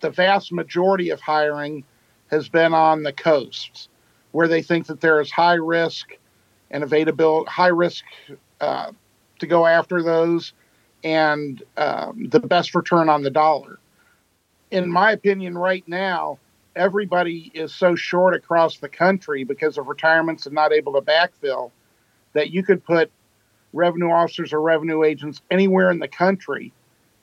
the 0.00 0.10
vast 0.10 0.52
majority 0.52 1.10
of 1.10 1.20
hiring 1.20 1.84
has 2.32 2.48
been 2.48 2.74
on 2.74 3.02
the 3.02 3.12
coasts 3.12 3.88
where 4.32 4.48
they 4.48 4.62
think 4.62 4.86
that 4.86 5.00
there 5.00 5.20
is 5.20 5.30
high 5.30 5.54
risk 5.54 6.16
and 6.70 6.82
availability, 6.82 7.48
high 7.50 7.68
risk 7.68 8.04
uh, 8.60 8.90
to 9.38 9.46
go 9.46 9.66
after 9.66 10.02
those 10.02 10.54
and 11.04 11.62
um, 11.76 12.28
the 12.30 12.40
best 12.40 12.74
return 12.74 13.08
on 13.08 13.22
the 13.22 13.30
dollar. 13.30 13.78
In 14.70 14.90
my 14.90 15.12
opinion, 15.12 15.58
right 15.58 15.86
now, 15.86 16.38
everybody 16.74 17.50
is 17.52 17.74
so 17.74 17.94
short 17.94 18.34
across 18.34 18.78
the 18.78 18.88
country 18.88 19.44
because 19.44 19.76
of 19.76 19.88
retirements 19.88 20.46
and 20.46 20.54
not 20.54 20.72
able 20.72 20.94
to 20.94 21.02
backfill 21.02 21.70
that 22.32 22.50
you 22.50 22.62
could 22.62 22.82
put 22.82 23.10
revenue 23.74 24.10
officers 24.10 24.54
or 24.54 24.62
revenue 24.62 25.02
agents 25.02 25.42
anywhere 25.50 25.90
in 25.90 25.98
the 25.98 26.08
country 26.08 26.72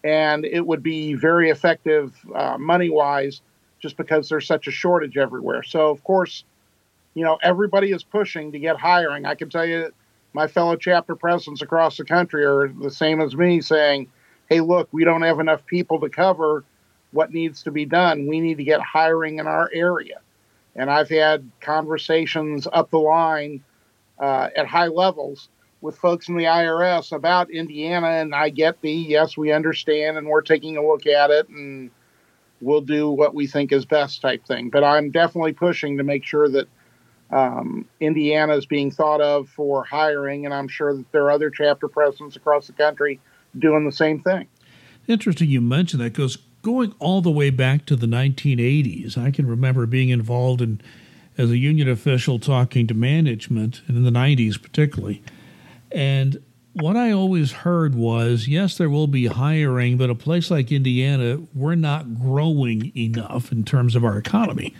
and 0.03 0.45
it 0.45 0.65
would 0.65 0.81
be 0.81 1.13
very 1.13 1.49
effective 1.49 2.15
uh, 2.33 2.57
money 2.57 2.89
wise 2.89 3.41
just 3.79 3.97
because 3.97 4.29
there's 4.29 4.47
such 4.47 4.67
a 4.67 4.71
shortage 4.71 5.17
everywhere. 5.17 5.63
So, 5.63 5.89
of 5.89 6.03
course, 6.03 6.43
you 7.13 7.23
know, 7.23 7.37
everybody 7.41 7.91
is 7.91 8.03
pushing 8.03 8.51
to 8.51 8.59
get 8.59 8.77
hiring. 8.77 9.25
I 9.25 9.35
can 9.35 9.49
tell 9.49 9.65
you, 9.65 9.91
my 10.33 10.47
fellow 10.47 10.75
chapter 10.75 11.15
presidents 11.15 11.61
across 11.61 11.97
the 11.97 12.05
country 12.05 12.45
are 12.45 12.67
the 12.67 12.91
same 12.91 13.19
as 13.19 13.35
me 13.35 13.61
saying, 13.61 14.07
hey, 14.49 14.61
look, 14.61 14.89
we 14.91 15.03
don't 15.03 15.23
have 15.23 15.39
enough 15.39 15.65
people 15.65 15.99
to 16.01 16.09
cover 16.09 16.63
what 17.11 17.33
needs 17.33 17.63
to 17.63 17.71
be 17.71 17.85
done. 17.85 18.27
We 18.27 18.39
need 18.39 18.57
to 18.57 18.63
get 18.63 18.81
hiring 18.81 19.39
in 19.39 19.47
our 19.47 19.69
area. 19.73 20.19
And 20.75 20.89
I've 20.89 21.09
had 21.09 21.49
conversations 21.61 22.67
up 22.71 22.91
the 22.91 22.99
line 22.99 23.63
uh, 24.19 24.49
at 24.55 24.67
high 24.67 24.87
levels 24.87 25.49
with 25.81 25.97
folks 25.97 26.27
in 26.27 26.35
the 26.35 26.43
IRS 26.43 27.11
about 27.11 27.49
Indiana, 27.49 28.07
and 28.07 28.35
I 28.35 28.49
get 28.49 28.81
the 28.81 28.91
yes, 28.91 29.37
we 29.37 29.51
understand, 29.51 30.17
and 30.17 30.27
we're 30.27 30.41
taking 30.41 30.77
a 30.77 30.85
look 30.85 31.07
at 31.07 31.31
it, 31.31 31.47
and 31.47 31.89
we'll 32.61 32.81
do 32.81 33.09
what 33.09 33.33
we 33.33 33.47
think 33.47 33.71
is 33.71 33.85
best 33.85 34.21
type 34.21 34.45
thing. 34.45 34.69
But 34.69 34.83
I'm 34.83 35.11
definitely 35.11 35.53
pushing 35.53 35.97
to 35.97 36.03
make 36.03 36.23
sure 36.23 36.49
that 36.49 36.67
um, 37.31 37.85
Indiana 37.99 38.55
is 38.55 38.65
being 38.65 38.91
thought 38.91 39.21
of 39.21 39.49
for 39.49 39.83
hiring, 39.83 40.45
and 40.45 40.53
I'm 40.53 40.67
sure 40.67 40.95
that 40.95 41.11
there 41.11 41.23
are 41.25 41.31
other 41.31 41.49
chapter 41.49 41.87
presidents 41.87 42.35
across 42.35 42.67
the 42.67 42.73
country 42.73 43.19
doing 43.57 43.85
the 43.85 43.91
same 43.91 44.21
thing. 44.21 44.47
Interesting 45.07 45.49
you 45.49 45.61
mentioned 45.61 46.01
that 46.01 46.13
because 46.13 46.37
going 46.61 46.93
all 46.99 47.21
the 47.21 47.31
way 47.31 47.49
back 47.49 47.85
to 47.85 47.95
the 47.95 48.07
1980s, 48.07 49.17
I 49.17 49.31
can 49.31 49.47
remember 49.47 49.85
being 49.85 50.09
involved 50.09 50.61
in 50.61 50.81
as 51.37 51.51
a 51.51 51.57
union 51.57 51.87
official 51.87 52.37
talking 52.37 52.85
to 52.85 52.93
management, 52.93 53.81
and 53.87 53.95
in 53.95 54.03
the 54.03 54.11
90s 54.11 54.61
particularly. 54.61 55.23
And 55.91 56.43
what 56.79 56.95
I 56.95 57.11
always 57.11 57.51
heard 57.51 57.95
was 57.95 58.47
yes, 58.47 58.77
there 58.77 58.89
will 58.89 59.07
be 59.07 59.27
hiring, 59.27 59.97
but 59.97 60.09
a 60.09 60.15
place 60.15 60.49
like 60.49 60.71
Indiana, 60.71 61.39
we're 61.53 61.75
not 61.75 62.19
growing 62.19 62.95
enough 62.95 63.51
in 63.51 63.63
terms 63.63 63.95
of 63.95 64.05
our 64.05 64.17
economy 64.17 64.73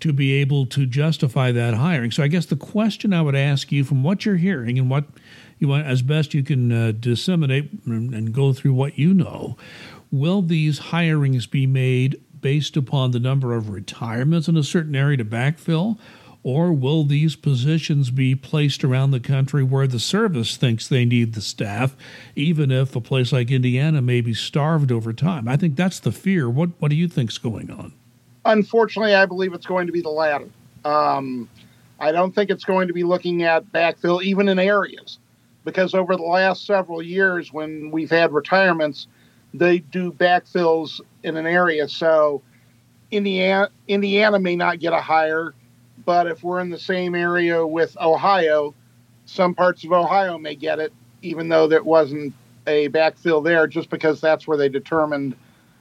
to 0.00 0.12
be 0.12 0.34
able 0.34 0.66
to 0.66 0.86
justify 0.86 1.52
that 1.52 1.74
hiring. 1.74 2.10
So 2.10 2.22
I 2.22 2.28
guess 2.28 2.46
the 2.46 2.56
question 2.56 3.12
I 3.12 3.22
would 3.22 3.36
ask 3.36 3.72
you 3.72 3.84
from 3.84 4.02
what 4.02 4.26
you're 4.26 4.36
hearing 4.36 4.78
and 4.78 4.90
what 4.90 5.04
you 5.58 5.68
want, 5.68 5.86
as 5.86 6.02
best 6.02 6.34
you 6.34 6.42
can 6.42 6.70
uh, 6.70 6.92
disseminate 6.98 7.70
and, 7.86 8.12
and 8.12 8.32
go 8.32 8.52
through 8.52 8.74
what 8.74 8.98
you 8.98 9.14
know, 9.14 9.56
will 10.10 10.42
these 10.42 10.80
hirings 10.80 11.50
be 11.50 11.66
made 11.66 12.20
based 12.40 12.76
upon 12.76 13.12
the 13.12 13.20
number 13.20 13.54
of 13.54 13.70
retirements 13.70 14.48
in 14.48 14.56
a 14.56 14.62
certain 14.62 14.94
area 14.94 15.16
to 15.16 15.24
backfill? 15.24 15.98
Or 16.46 16.72
will 16.72 17.02
these 17.02 17.34
positions 17.34 18.12
be 18.12 18.36
placed 18.36 18.84
around 18.84 19.10
the 19.10 19.18
country 19.18 19.64
where 19.64 19.88
the 19.88 19.98
service 19.98 20.56
thinks 20.56 20.86
they 20.86 21.04
need 21.04 21.32
the 21.32 21.40
staff, 21.40 21.96
even 22.36 22.70
if 22.70 22.94
a 22.94 23.00
place 23.00 23.32
like 23.32 23.50
Indiana 23.50 24.00
may 24.00 24.20
be 24.20 24.32
starved 24.32 24.92
over 24.92 25.12
time? 25.12 25.48
I 25.48 25.56
think 25.56 25.74
that's 25.74 25.98
the 25.98 26.12
fear. 26.12 26.48
What, 26.48 26.70
what 26.78 26.90
do 26.90 26.94
you 26.94 27.08
think's 27.08 27.36
going 27.36 27.68
on? 27.72 27.94
Unfortunately, 28.44 29.12
I 29.12 29.26
believe 29.26 29.54
it's 29.54 29.66
going 29.66 29.88
to 29.88 29.92
be 29.92 30.02
the 30.02 30.10
latter. 30.10 30.48
Um, 30.84 31.48
I 31.98 32.12
don't 32.12 32.32
think 32.32 32.50
it's 32.50 32.64
going 32.64 32.86
to 32.86 32.94
be 32.94 33.02
looking 33.02 33.42
at 33.42 33.72
backfill, 33.72 34.22
even 34.22 34.48
in 34.48 34.60
areas, 34.60 35.18
because 35.64 35.94
over 35.94 36.14
the 36.14 36.22
last 36.22 36.64
several 36.64 37.02
years, 37.02 37.52
when 37.52 37.90
we've 37.90 38.10
had 38.10 38.32
retirements, 38.32 39.08
they 39.52 39.80
do 39.80 40.12
backfills 40.12 41.00
in 41.24 41.36
an 41.36 41.46
area. 41.48 41.88
So 41.88 42.40
Indiana, 43.10 43.68
Indiana 43.88 44.38
may 44.38 44.54
not 44.54 44.78
get 44.78 44.92
a 44.92 45.00
hire 45.00 45.52
but 46.06 46.28
if 46.28 46.42
we're 46.42 46.60
in 46.60 46.70
the 46.70 46.78
same 46.78 47.14
area 47.14 47.66
with 47.66 47.96
Ohio, 48.00 48.74
some 49.26 49.54
parts 49.54 49.84
of 49.84 49.92
Ohio 49.92 50.38
may 50.38 50.54
get 50.54 50.78
it, 50.78 50.92
even 51.20 51.48
though 51.48 51.66
there 51.66 51.82
wasn't 51.82 52.32
a 52.66 52.88
backfill 52.88 53.44
there, 53.44 53.66
just 53.66 53.90
because 53.90 54.20
that's 54.20 54.46
where 54.46 54.56
they 54.56 54.68
determined 54.68 55.36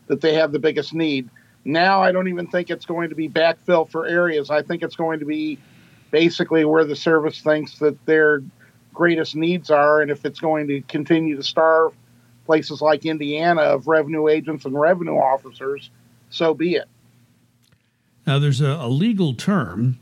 that 0.08 0.22
they 0.22 0.34
have 0.34 0.52
the 0.52 0.60
biggest 0.60 0.94
need. 0.94 1.30
Now, 1.64 2.02
I 2.02 2.12
don't 2.12 2.28
even 2.28 2.48
think 2.48 2.70
it's 2.70 2.86
going 2.86 3.10
to 3.10 3.16
be 3.16 3.30
backfill 3.30 3.90
for 3.90 4.08
areas. 4.08 4.50
I 4.50 4.64
think 4.64 4.82
it's 4.82 4.96
going 4.96 5.20
to 5.20 5.26
be 5.26 5.60
basically 6.10 6.66
where 6.66 6.86
the 6.86 6.96
service 6.96 7.42
thinks 7.42 7.78
that 7.80 8.04
their 8.06 8.44
greatest 8.94 9.36
needs 9.36 9.70
are. 9.70 10.02
And 10.02 10.10
if 10.10 10.26
it's 10.26 10.40
going 10.40 10.68
to 10.68 10.82
continue 10.82 11.36
to 11.36 11.44
starve 11.44 11.94
places 12.48 12.82
like 12.82 13.06
Indiana 13.06 13.62
of 13.62 13.88
revenue 13.88 14.28
agents 14.28 14.66
and 14.66 14.80
revenue 14.80 15.18
officers, 15.18 15.92
so 16.32 16.54
be 16.54 16.76
it. 16.76 16.88
Now, 18.26 18.40
there's 18.40 18.62
a, 18.62 18.78
a 18.82 18.90
legal 18.90 19.36
term 19.36 20.00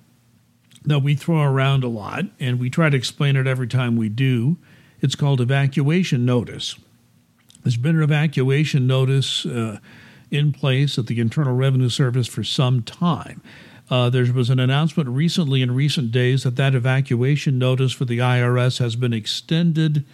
that 0.85 0.99
we 0.99 1.15
throw 1.15 1.41
around 1.41 1.83
a 1.83 1.87
lot, 1.87 2.25
and 2.39 2.59
we 2.59 2.69
try 2.69 2.89
to 2.89 2.97
explain 2.97 3.35
it 3.35 3.47
every 3.47 3.67
time 3.67 3.95
we 3.95 4.09
do. 4.09 4.57
It's 5.01 5.15
called 5.15 5.41
evacuation 5.41 6.25
notice. 6.25 6.75
There's 7.63 7.77
been 7.77 7.97
an 7.97 8.03
evacuation 8.03 8.87
notice 8.87 9.45
uh, 9.45 9.79
in 10.29 10.51
place 10.51 10.97
at 10.97 11.07
the 11.07 11.19
Internal 11.19 11.55
Revenue 11.55 11.89
Service 11.89 12.27
for 12.27 12.43
some 12.43 12.83
time. 12.83 13.41
Uh, 13.89 14.09
there 14.09 14.31
was 14.33 14.49
an 14.49 14.59
announcement 14.59 15.09
recently 15.09 15.61
in 15.61 15.73
recent 15.73 16.11
days 16.11 16.43
that 16.43 16.55
that 16.55 16.73
evacuation 16.73 17.59
notice 17.59 17.91
for 17.91 18.05
the 18.05 18.17
IRS 18.19 18.79
has 18.79 18.95
been 18.95 19.13
extended 19.13 20.05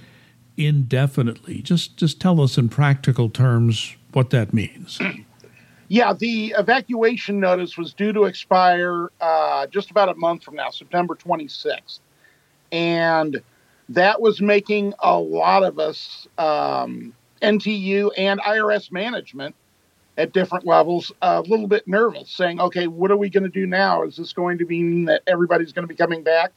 indefinitely. 0.57 1.61
Just 1.61 1.95
just 1.95 2.19
tell 2.19 2.41
us 2.41 2.57
in 2.57 2.69
practical 2.69 3.29
terms 3.29 3.95
what 4.11 4.31
that 4.31 4.53
means. 4.53 4.99
Yeah, 5.89 6.13
the 6.13 6.53
evacuation 6.55 7.39
notice 7.39 7.75
was 7.75 7.93
due 7.93 8.13
to 8.13 8.25
expire 8.25 9.09
uh, 9.19 9.65
just 9.67 9.89
about 9.89 10.07
a 10.07 10.13
month 10.13 10.43
from 10.43 10.55
now, 10.55 10.69
September 10.69 11.15
26th. 11.15 11.99
And 12.71 13.41
that 13.89 14.21
was 14.21 14.39
making 14.39 14.93
a 14.99 15.17
lot 15.17 15.63
of 15.63 15.79
us, 15.79 16.27
um, 16.37 17.13
NTU 17.41 18.11
and 18.17 18.39
IRS 18.39 18.91
management, 18.91 19.55
at 20.15 20.31
different 20.31 20.67
levels 20.67 21.11
a 21.23 21.41
little 21.41 21.67
bit 21.67 21.87
nervous, 21.87 22.29
saying, 22.29 22.59
okay, 22.59 22.85
what 22.85 23.09
are 23.09 23.17
we 23.17 23.29
going 23.29 23.45
to 23.45 23.49
do 23.49 23.65
now? 23.65 24.03
Is 24.03 24.17
this 24.17 24.33
going 24.33 24.59
to 24.59 24.65
mean 24.65 25.05
that 25.05 25.23
everybody's 25.25 25.71
going 25.71 25.87
to 25.87 25.91
be 25.91 25.95
coming 25.95 26.23
back? 26.23 26.51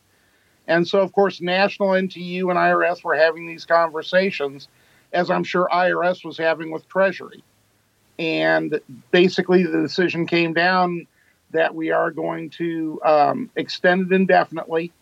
And 0.67 0.87
so, 0.87 1.01
of 1.01 1.13
course, 1.13 1.41
National 1.41 1.91
NTU 1.91 2.51
and 2.51 2.59
IRS 2.59 3.03
were 3.03 3.15
having 3.15 3.47
these 3.47 3.65
conversations, 3.65 4.69
as 5.13 5.31
I'm 5.31 5.45
sure 5.45 5.69
IRS 5.73 6.25
was 6.25 6.37
having 6.37 6.71
with 6.71 6.87
Treasury. 6.89 7.43
And 8.23 8.81
basically, 9.11 9.65
the 9.65 9.83
decision 9.83 10.29
came 10.29 10.53
down 10.53 11.09
that 11.51 11.75
we 11.75 11.91
are 11.91 12.13
going 12.13 12.51
to 12.51 13.01
um, 13.05 13.51
extend 13.57 14.13
it 14.13 14.15
indefinitely, 14.15 14.93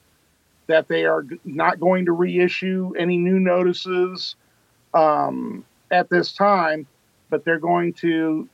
that 0.68 0.88
they 0.88 1.04
are 1.04 1.26
not 1.44 1.78
going 1.78 2.06
to 2.06 2.12
reissue 2.12 2.94
any 2.98 3.18
new 3.18 3.38
notices 3.38 4.36
um, 4.94 5.66
at 5.90 6.08
this 6.08 6.32
time, 6.32 6.86
but 7.28 7.44
they're 7.44 7.58
going 7.58 7.92
to, 7.92 8.48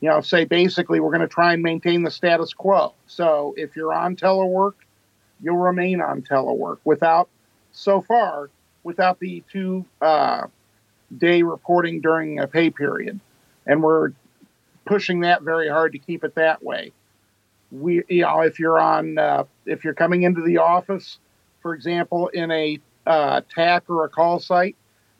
you 0.00 0.08
know, 0.08 0.20
say 0.20 0.44
basically 0.44 0.98
we're 0.98 1.12
going 1.12 1.20
to 1.20 1.28
try 1.28 1.52
and 1.52 1.62
maintain 1.62 2.02
the 2.02 2.10
status 2.10 2.52
quo. 2.52 2.94
So 3.06 3.54
if 3.56 3.76
you're 3.76 3.94
on 3.94 4.16
telework, 4.16 4.74
you'll 5.40 5.58
remain 5.58 6.00
on 6.00 6.22
telework 6.22 6.78
without, 6.84 7.28
so 7.70 8.00
far, 8.00 8.50
without 8.82 9.20
the 9.20 9.44
two 9.52 9.84
uh, 10.02 10.48
day 11.16 11.42
reporting 11.42 12.00
during 12.00 12.40
a 12.40 12.48
pay 12.48 12.70
period. 12.70 13.20
And 13.68 13.82
we're 13.82 14.12
pushing 14.86 15.20
that 15.20 15.42
very 15.42 15.68
hard 15.68 15.92
to 15.92 15.98
keep 15.98 16.24
it 16.24 16.34
that 16.34 16.62
way. 16.62 16.92
We, 17.70 18.02
you 18.08 18.22
know, 18.22 18.40
if 18.40 18.58
you're 18.58 18.80
on, 18.80 19.18
uh, 19.18 19.44
if 19.66 19.84
you're 19.84 19.94
coming 19.94 20.22
into 20.22 20.40
the 20.40 20.58
office, 20.58 21.18
for 21.60 21.74
example, 21.74 22.28
in 22.28 22.50
a 22.50 22.80
uh, 23.06 23.42
TAC 23.54 23.84
or 23.88 24.04
a 24.04 24.08
call 24.08 24.40
site, 24.40 24.74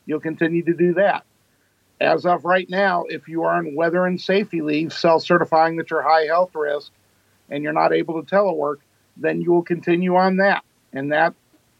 you'll 0.07 0.19
continue 0.19 0.63
to 0.63 0.73
do 0.73 0.95
that. 0.95 1.23
As 2.01 2.25
of 2.25 2.45
right 2.45 2.67
now, 2.69 3.03
if 3.07 3.27
you 3.27 3.43
are 3.43 3.55
on 3.55 3.75
weather 3.75 4.05
and 4.05 4.19
safety 4.19 4.61
leave, 4.61 4.91
self 4.91 5.23
certifying 5.23 5.75
that 5.77 5.91
you're 5.91 6.01
high 6.01 6.25
health 6.25 6.55
risk 6.55 6.91
and 7.49 7.63
you're 7.63 7.73
not 7.73 7.93
able 7.93 8.21
to 8.21 8.35
telework, 8.35 8.77
then 9.17 9.41
you 9.41 9.51
will 9.51 9.63
continue 9.63 10.15
on 10.15 10.37
that. 10.37 10.63
And 10.93 11.11
that, 11.11 11.35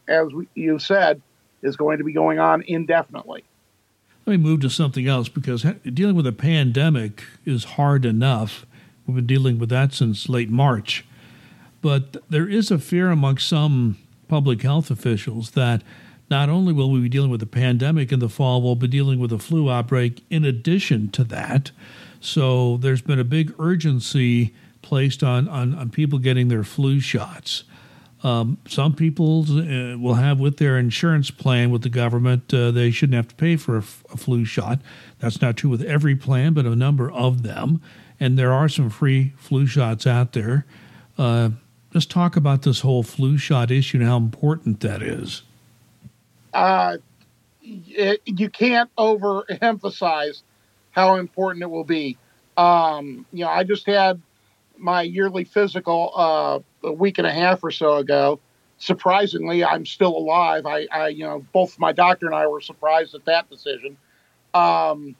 as 0.06 0.28
you 0.54 0.78
said, 0.78 1.20
is 1.62 1.76
going 1.76 1.98
to 1.98 2.04
be 2.04 2.12
going 2.12 2.38
on 2.38 2.62
indefinitely. 2.62 3.44
Let 4.30 4.38
me 4.38 4.48
move 4.48 4.60
to 4.60 4.70
something 4.70 5.08
else 5.08 5.28
because 5.28 5.66
dealing 5.92 6.14
with 6.14 6.24
a 6.24 6.30
pandemic 6.30 7.24
is 7.44 7.64
hard 7.64 8.04
enough. 8.04 8.64
We've 9.04 9.16
been 9.16 9.26
dealing 9.26 9.58
with 9.58 9.70
that 9.70 9.92
since 9.92 10.28
late 10.28 10.48
March. 10.48 11.04
But 11.82 12.16
there 12.30 12.48
is 12.48 12.70
a 12.70 12.78
fear 12.78 13.10
amongst 13.10 13.48
some 13.48 13.98
public 14.28 14.62
health 14.62 14.88
officials 14.88 15.50
that 15.52 15.82
not 16.30 16.48
only 16.48 16.72
will 16.72 16.92
we 16.92 17.00
be 17.00 17.08
dealing 17.08 17.32
with 17.32 17.42
a 17.42 17.46
pandemic 17.46 18.12
in 18.12 18.20
the 18.20 18.28
fall, 18.28 18.62
we'll 18.62 18.76
be 18.76 18.86
dealing 18.86 19.18
with 19.18 19.32
a 19.32 19.38
flu 19.40 19.68
outbreak 19.68 20.22
in 20.30 20.44
addition 20.44 21.10
to 21.10 21.24
that. 21.24 21.72
So 22.20 22.76
there's 22.76 23.02
been 23.02 23.18
a 23.18 23.24
big 23.24 23.52
urgency 23.58 24.54
placed 24.80 25.24
on, 25.24 25.48
on, 25.48 25.74
on 25.74 25.90
people 25.90 26.20
getting 26.20 26.46
their 26.46 26.62
flu 26.62 27.00
shots. 27.00 27.64
Um, 28.22 28.58
some 28.68 28.94
people 28.94 29.46
uh, 29.48 29.96
will 29.96 30.14
have 30.14 30.38
with 30.38 30.58
their 30.58 30.78
insurance 30.78 31.30
plan 31.30 31.70
with 31.70 31.82
the 31.82 31.88
government, 31.88 32.52
uh, 32.52 32.70
they 32.70 32.90
shouldn't 32.90 33.16
have 33.16 33.28
to 33.28 33.34
pay 33.34 33.56
for 33.56 33.76
a, 33.76 33.80
f- 33.80 34.04
a 34.12 34.16
flu 34.18 34.44
shot. 34.44 34.80
That's 35.20 35.40
not 35.40 35.56
true 35.56 35.70
with 35.70 35.82
every 35.82 36.14
plan, 36.14 36.52
but 36.52 36.66
a 36.66 36.76
number 36.76 37.10
of 37.10 37.42
them. 37.42 37.80
And 38.18 38.38
there 38.38 38.52
are 38.52 38.68
some 38.68 38.90
free 38.90 39.32
flu 39.38 39.66
shots 39.66 40.06
out 40.06 40.32
there. 40.32 40.66
Uh, 41.16 41.50
just 41.92 42.10
talk 42.10 42.36
about 42.36 42.62
this 42.62 42.80
whole 42.80 43.02
flu 43.02 43.38
shot 43.38 43.70
issue 43.70 43.98
and 43.98 44.06
how 44.06 44.18
important 44.18 44.80
that 44.80 45.02
is. 45.02 45.42
Uh, 46.52 46.98
it, 47.62 48.20
you 48.26 48.50
can't 48.50 48.94
overemphasize 48.96 50.42
how 50.90 51.16
important 51.16 51.62
it 51.62 51.70
will 51.70 51.84
be. 51.84 52.18
Um, 52.56 53.24
you 53.32 53.44
know, 53.44 53.50
I 53.50 53.64
just 53.64 53.86
had 53.86 54.20
my 54.76 55.02
yearly 55.02 55.44
physical 55.44 56.12
uh, 56.14 56.58
a 56.84 56.92
week 56.92 57.18
and 57.18 57.26
a 57.26 57.32
half 57.32 57.62
or 57.62 57.70
so 57.70 57.96
ago. 57.96 58.40
Surprisingly, 58.78 59.62
I'm 59.62 59.84
still 59.84 60.16
alive. 60.16 60.64
I, 60.64 60.86
I, 60.90 61.08
you 61.08 61.24
know, 61.24 61.44
both 61.52 61.78
my 61.78 61.92
doctor 61.92 62.26
and 62.26 62.34
I 62.34 62.46
were 62.46 62.60
surprised 62.60 63.14
at 63.14 63.24
that 63.26 63.50
decision. 63.50 63.96
Um, 64.54 65.16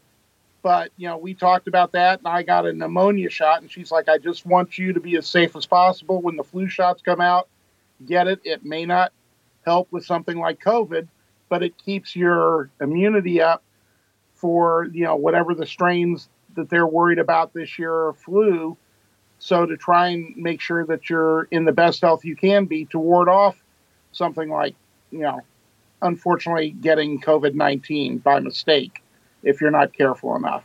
but 0.63 0.91
you 0.97 1.09
know, 1.09 1.17
we 1.17 1.35
talked 1.35 1.69
about 1.69 1.93
that, 1.93 2.19
and 2.21 2.29
I 2.29 2.43
got 2.43 2.67
a 2.67 2.73
pneumonia 2.73 3.31
shot, 3.31 3.63
and 3.63 3.71
she's 3.71 3.91
like, 3.91 4.09
"I 4.09 4.19
just 4.19 4.45
want 4.45 4.79
you 4.79 4.93
to 4.93 5.01
be 5.01 5.17
as 5.17 5.27
safe 5.27 5.57
as 5.57 5.67
possible 5.67 6.21
when 6.21 6.37
the 6.37 6.45
flu 6.45 6.69
shots 6.69 7.03
come 7.03 7.21
out. 7.21 7.49
Get 8.07 8.29
it. 8.29 8.41
It 8.45 8.65
may 8.65 8.85
not 8.85 9.13
help 9.65 9.91
with 9.91 10.05
something 10.05 10.39
like 10.39 10.61
COVID, 10.61 11.09
but 11.49 11.63
it 11.63 11.79
keeps 11.79 12.15
your 12.15 12.71
immunity 12.81 13.41
up 13.41 13.63
for 14.35 14.89
you 14.93 15.05
know 15.05 15.17
whatever 15.17 15.55
the 15.55 15.67
strains 15.67 16.29
that 16.57 16.69
they're 16.69 16.87
worried 16.87 17.19
about 17.19 17.53
this 17.53 17.79
year 17.79 17.93
are 17.93 18.13
flu 18.13 18.77
so 19.41 19.67
to 19.67 19.77
try 19.77 20.09
and 20.09 20.37
make 20.37 20.61
sure 20.61 20.85
that 20.87 21.11
you're 21.11 21.45
in 21.51 21.65
the 21.65 21.73
best 21.73 22.03
health 22.03 22.25
you 22.25 22.37
can 22.37 22.67
be 22.67 22.85
to 22.87 22.99
ward 22.99 23.29
off 23.29 23.57
something 24.13 24.51
like, 24.51 24.75
you 25.11 25.21
know, 25.21 25.41
unfortunately 26.03 26.71
getting 26.71 27.21
COVID 27.21 27.55
19 27.55 28.19
by 28.19 28.39
mistake 28.41 29.03
if 29.43 29.61
you're 29.61 29.71
not 29.71 29.93
careful 29.93 30.37
enough. 30.37 30.65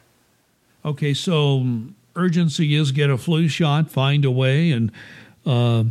Okay, 0.84 1.14
so 1.14 1.66
urgency 2.16 2.76
is 2.76 2.92
get 2.92 3.10
a 3.10 3.18
flu 3.18 3.48
shot, 3.48 3.90
find 3.90 4.26
a 4.26 4.32
way, 4.32 4.72
and 4.72 4.92
uh, 5.46 5.86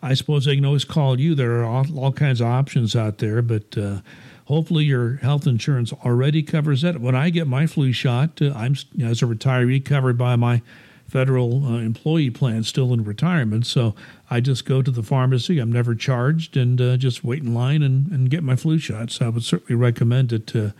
I 0.00 0.14
suppose 0.14 0.44
they 0.44 0.54
can 0.54 0.64
always 0.64 0.84
call 0.84 1.20
you. 1.20 1.34
There 1.34 1.60
are 1.60 1.64
all, 1.64 1.98
all 1.98 2.12
kinds 2.12 2.40
of 2.40 2.46
options 2.46 2.94
out 2.94 3.18
there, 3.18 3.42
but 3.42 3.76
uh, 3.76 4.00
hopefully 4.46 4.84
your 4.84 5.16
health 5.16 5.46
insurance 5.46 5.92
already 6.04 6.42
covers 6.42 6.82
that. 6.82 7.00
When 7.00 7.14
I 7.14 7.30
get 7.30 7.46
my 7.46 7.66
flu 7.66 7.92
shot, 7.92 8.40
uh, 8.40 8.52
I'm 8.54 8.76
as 9.02 9.20
a 9.20 9.26
retiree 9.26 9.84
covered 9.84 10.16
by 10.16 10.36
my 10.36 10.62
federal 11.10 11.66
uh, 11.66 11.78
employee 11.78 12.30
plan 12.30 12.62
still 12.62 12.92
in 12.92 13.04
retirement. 13.04 13.66
So 13.66 13.94
I 14.30 14.40
just 14.40 14.64
go 14.64 14.80
to 14.80 14.90
the 14.90 15.02
pharmacy. 15.02 15.58
I'm 15.58 15.72
never 15.72 15.94
charged 15.94 16.56
and 16.56 16.80
uh, 16.80 16.96
just 16.96 17.24
wait 17.24 17.42
in 17.42 17.52
line 17.52 17.82
and, 17.82 18.10
and 18.12 18.30
get 18.30 18.44
my 18.44 18.56
flu 18.56 18.78
shot. 18.78 19.10
So 19.10 19.26
I 19.26 19.28
would 19.28 19.42
certainly 19.42 19.74
recommend 19.74 20.32
it 20.32 20.46
to, 20.48 20.72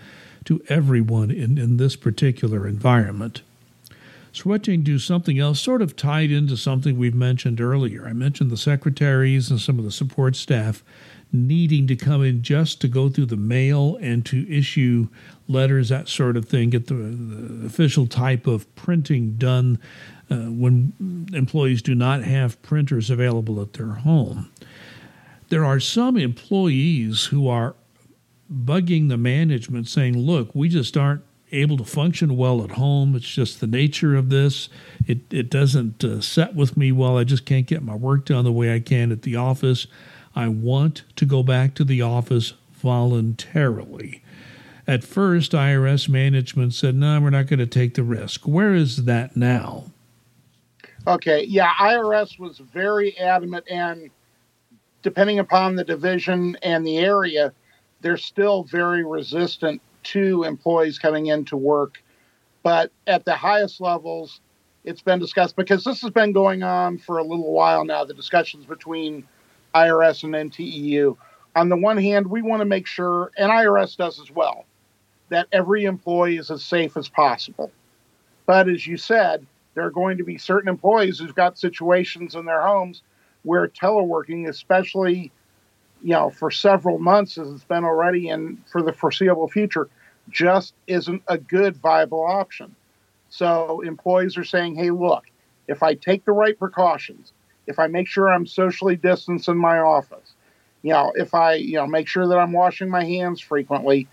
to 0.45 0.63
everyone 0.69 1.31
in, 1.31 1.59
in 1.59 1.77
this 1.77 1.97
particular 1.97 2.67
environment. 2.67 3.43
Switching 4.33 4.81
to 4.81 4.93
do 4.93 4.99
something 5.01 5.41
else, 5.41 5.59
sort 5.59 5.83
of 5.83 5.97
tied 5.97 6.31
into 6.31 6.57
something 6.57 6.97
we've 6.97 7.15
mentioned 7.15 7.61
earlier. 7.61 8.07
I 8.07 8.13
mentioned 8.13 8.51
the 8.51 8.57
secretaries 8.57 9.51
and 9.51 9.61
some 9.61 9.79
of 9.79 9.85
the 9.85 9.91
support 9.91 10.37
staff 10.37 10.85
needing 11.33 11.87
to 11.87 11.97
come 11.97 12.23
in 12.23 12.43
just 12.43 12.81
to 12.81 12.89
go 12.89 13.09
through 13.09 13.27
the 13.27 13.37
mail 13.37 13.97
and 14.01 14.25
to 14.27 14.49
issue 14.53 15.09
letters, 15.49 15.89
that 15.89 16.09
sort 16.09 16.37
of 16.37 16.45
thing, 16.45 16.71
get 16.71 16.87
the, 16.87 16.95
the 16.95 17.67
official 17.67 18.07
type 18.07 18.47
of 18.47 18.73
printing 18.75 19.35
done 19.35 19.79
uh, 20.31 20.37
when 20.37 21.29
employees 21.33 21.83
do 21.83 21.95
not 21.95 22.23
have 22.23 22.61
printers 22.63 23.11
available 23.11 23.61
at 23.61 23.73
their 23.73 23.93
home. 23.93 24.51
There 25.49 25.65
are 25.65 25.81
some 25.81 26.17
employees 26.17 27.27
who 27.27 27.49
are 27.49 27.75
bugging 28.53 29.09
the 29.09 29.17
management 29.17 29.89
saying, 29.89 30.17
look, 30.17 30.55
we 30.55 30.69
just 30.69 30.97
aren't 30.97 31.23
able 31.53 31.77
to 31.77 31.85
function 31.85 32.37
well 32.37 32.63
at 32.63 32.73
home. 32.73 33.17
It's 33.17 33.29
just 33.29 33.61
the 33.61 33.67
nature 33.67 34.15
of 34.15 34.31
this. 34.31 34.69
It, 35.07 35.21
it 35.33 35.51
doesn't 35.51 36.05
uh, 36.05 36.21
set 36.21 36.55
with 36.55 36.77
me 36.77 36.93
well. 36.93 37.19
I 37.19 37.25
just 37.25 37.45
can't 37.45 37.67
get 37.67 37.83
my 37.83 37.95
work 37.95 38.27
done 38.27 38.45
the 38.45 38.53
way 38.53 38.73
I 38.73 38.81
can 38.81 39.11
at 39.11 39.23
the 39.23 39.37
office. 39.37 39.87
I 40.35 40.49
want 40.49 41.03
to 41.17 41.25
go 41.25 41.43
back 41.43 41.75
to 41.75 41.85
the 41.85 42.03
office 42.03 42.55
voluntarily. 42.73 44.23
At 44.87 45.05
first, 45.05 45.53
IRS 45.53 46.09
management 46.09 46.75
said, 46.75 46.95
no, 46.95 47.21
we're 47.21 47.31
not 47.31 47.47
going 47.47 47.59
to 47.59 47.67
take 47.67 47.95
the 47.95 48.03
risk. 48.03 48.47
Where 48.47 48.75
is 48.75 49.05
that 49.05 49.37
now? 49.37 49.87
Okay, 51.07 51.45
yeah, 51.45 51.71
IRS 51.81 52.39
was 52.39 52.59
very 52.59 53.17
adamant, 53.19 53.65
and 53.71 54.11
depending 55.03 55.39
upon 55.39 55.75
the 55.75 55.85
division 55.85 56.57
and 56.63 56.87
the 56.87 56.99
area, 56.99 57.53
they're 58.03 58.19
still 58.19 58.65
very 58.65 59.05
resistant 59.05 59.81
to 60.03 60.45
employees 60.45 60.99
coming 60.99 61.27
in 61.27 61.45
to 61.47 61.57
work. 61.57 62.03
But 62.63 62.93
at 63.07 63.25
the 63.25 63.35
highest 63.35 63.81
levels, 63.81 64.41
it's 64.85 65.01
been 65.01 65.19
discussed 65.19 65.57
because 65.57 65.85
this 65.85 66.03
has 66.03 66.11
been 66.11 66.33
going 66.33 66.63
on 66.63 66.99
for 66.99 67.19
a 67.19 67.23
little 67.23 67.53
while 67.53 67.85
now 67.85 68.05
the 68.05 68.15
discussions 68.15 68.67
between 68.67 69.27
IRS 69.75 70.25
and 70.25 70.35
NTEU. 70.35 71.17
On 71.57 71.69
the 71.69 71.77
one 71.77 71.97
hand, 71.97 72.27
we 72.27 72.43
want 72.43 72.61
to 72.61 72.67
make 72.67 72.87
sure, 72.87 73.31
and 73.39 73.51
IRS 73.51 73.97
does 73.97 74.21
as 74.21 74.31
well, 74.31 74.67
that 75.31 75.49
every 75.53 75.85
employee 75.85 76.37
is 76.37 76.51
as 76.51 76.63
safe 76.63 76.97
as 76.97 77.09
possible. 77.09 77.73
But 78.47 78.69
as 78.69 78.87
you 78.87 78.97
said, 78.97 79.47
there 79.75 79.85
are 79.85 79.91
going 79.91 80.19
to 80.19 80.25
be 80.25 80.39
certain 80.39 80.69
employees 80.69 81.19
who've 81.19 81.35
got 81.35 81.59
situations 81.59 82.35
in 82.35 82.45
their 82.45 82.63
homes 82.63 83.03
where 83.43 83.67
teleworking, 83.69 84.49
especially 84.49 85.31
you 86.03 86.11
know 86.11 86.31
for 86.31 86.51
several 86.51 86.99
months 86.99 87.39
as 87.39 87.49
it's 87.51 87.65
been 87.65 87.85
already 87.85 88.29
and 88.29 88.59
for 88.71 88.83
the 88.83 88.93
foreseeable 88.93 89.49
future, 89.49 89.89
just 90.29 90.75
isn't 90.87 91.23
a 91.29 91.39
good 91.39 91.77
viable 91.77 92.25
option. 92.25 92.75
So 93.29 93.81
employees 93.83 94.37
are 94.37 94.45
saying, 94.45 94.75
"Hey, 94.75 94.91
look, 94.91 95.25
if 95.69 95.83
I 95.83 95.95
take 95.95 96.25
the 96.25 96.33
right 96.33 96.59
precautions, 96.59 97.33
if 97.67 97.79
I 97.79 97.87
make 97.87 98.09
sure 98.09 98.29
I'm 98.29 98.47
socially 98.47 98.97
distanced 98.97 99.49
in 99.49 99.57
my 99.57 99.79
office, 99.79 100.35
you 100.83 100.93
know, 100.93 101.13
if 101.15 101.35
I 101.35 101.55
you 101.55 101.75
know 101.75 101.87
make 101.87 102.09
sure 102.09 102.27
that 102.27 102.39
I'm 102.39 102.53
washing 102.53 102.89
my 102.89 103.05
hands 103.05 103.41
frequently, 103.41 104.09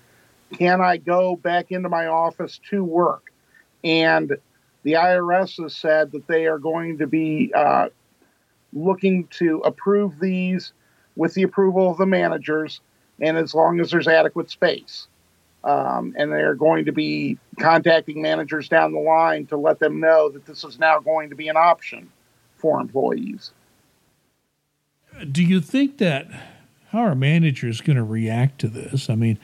can 0.54 0.82
I 0.82 0.98
go 0.98 1.36
back 1.36 1.72
into 1.72 1.90
my 1.90 2.06
office 2.08 2.60
to 2.70 2.84
work?" 2.84 3.32
And 3.84 4.38
The 4.88 4.94
IRS 4.94 5.62
has 5.62 5.76
said 5.76 6.14
that 6.14 6.28
they 6.28 6.46
are 6.46 6.58
going 6.58 7.00
to 7.00 7.08
be 7.08 7.52
uh, 7.54 7.90
looking 8.72 9.28
to 9.32 9.60
approve 9.66 10.18
these 10.18 10.72
with 11.18 11.34
the 11.34 11.44
approval 11.44 11.92
of 11.92 11.98
the 11.98 12.06
managers, 12.06 12.80
and 13.20 13.36
as 13.36 13.54
long 13.54 13.82
as 13.82 13.92
there's 13.92 14.08
adequate 14.08 14.50
space. 14.50 15.10
Um, 15.66 16.16
and 16.18 16.32
they're 16.32 16.56
going 16.56 16.86
to 16.86 16.94
be 16.94 17.38
contacting 17.60 18.22
managers 18.22 18.70
down 18.70 18.94
the 18.94 19.00
line 19.00 19.46
to 19.48 19.58
let 19.58 19.80
them 19.80 20.00
know 20.00 20.30
that 20.30 20.46
this 20.46 20.64
is 20.64 20.80
now 20.80 21.00
going 21.00 21.32
to 21.32 21.36
be 21.36 21.50
an 21.50 21.58
option 21.58 22.10
for 22.56 22.80
employees. 22.80 23.52
Do 25.30 25.44
you 25.44 25.60
think 25.60 25.98
that 25.98 26.28
how 26.92 27.00
are 27.00 27.14
managers 27.14 27.82
going 27.82 27.98
to 27.98 28.06
react 28.06 28.62
to 28.62 28.70
this? 28.70 29.10
I 29.10 29.16
mean, 29.16 29.38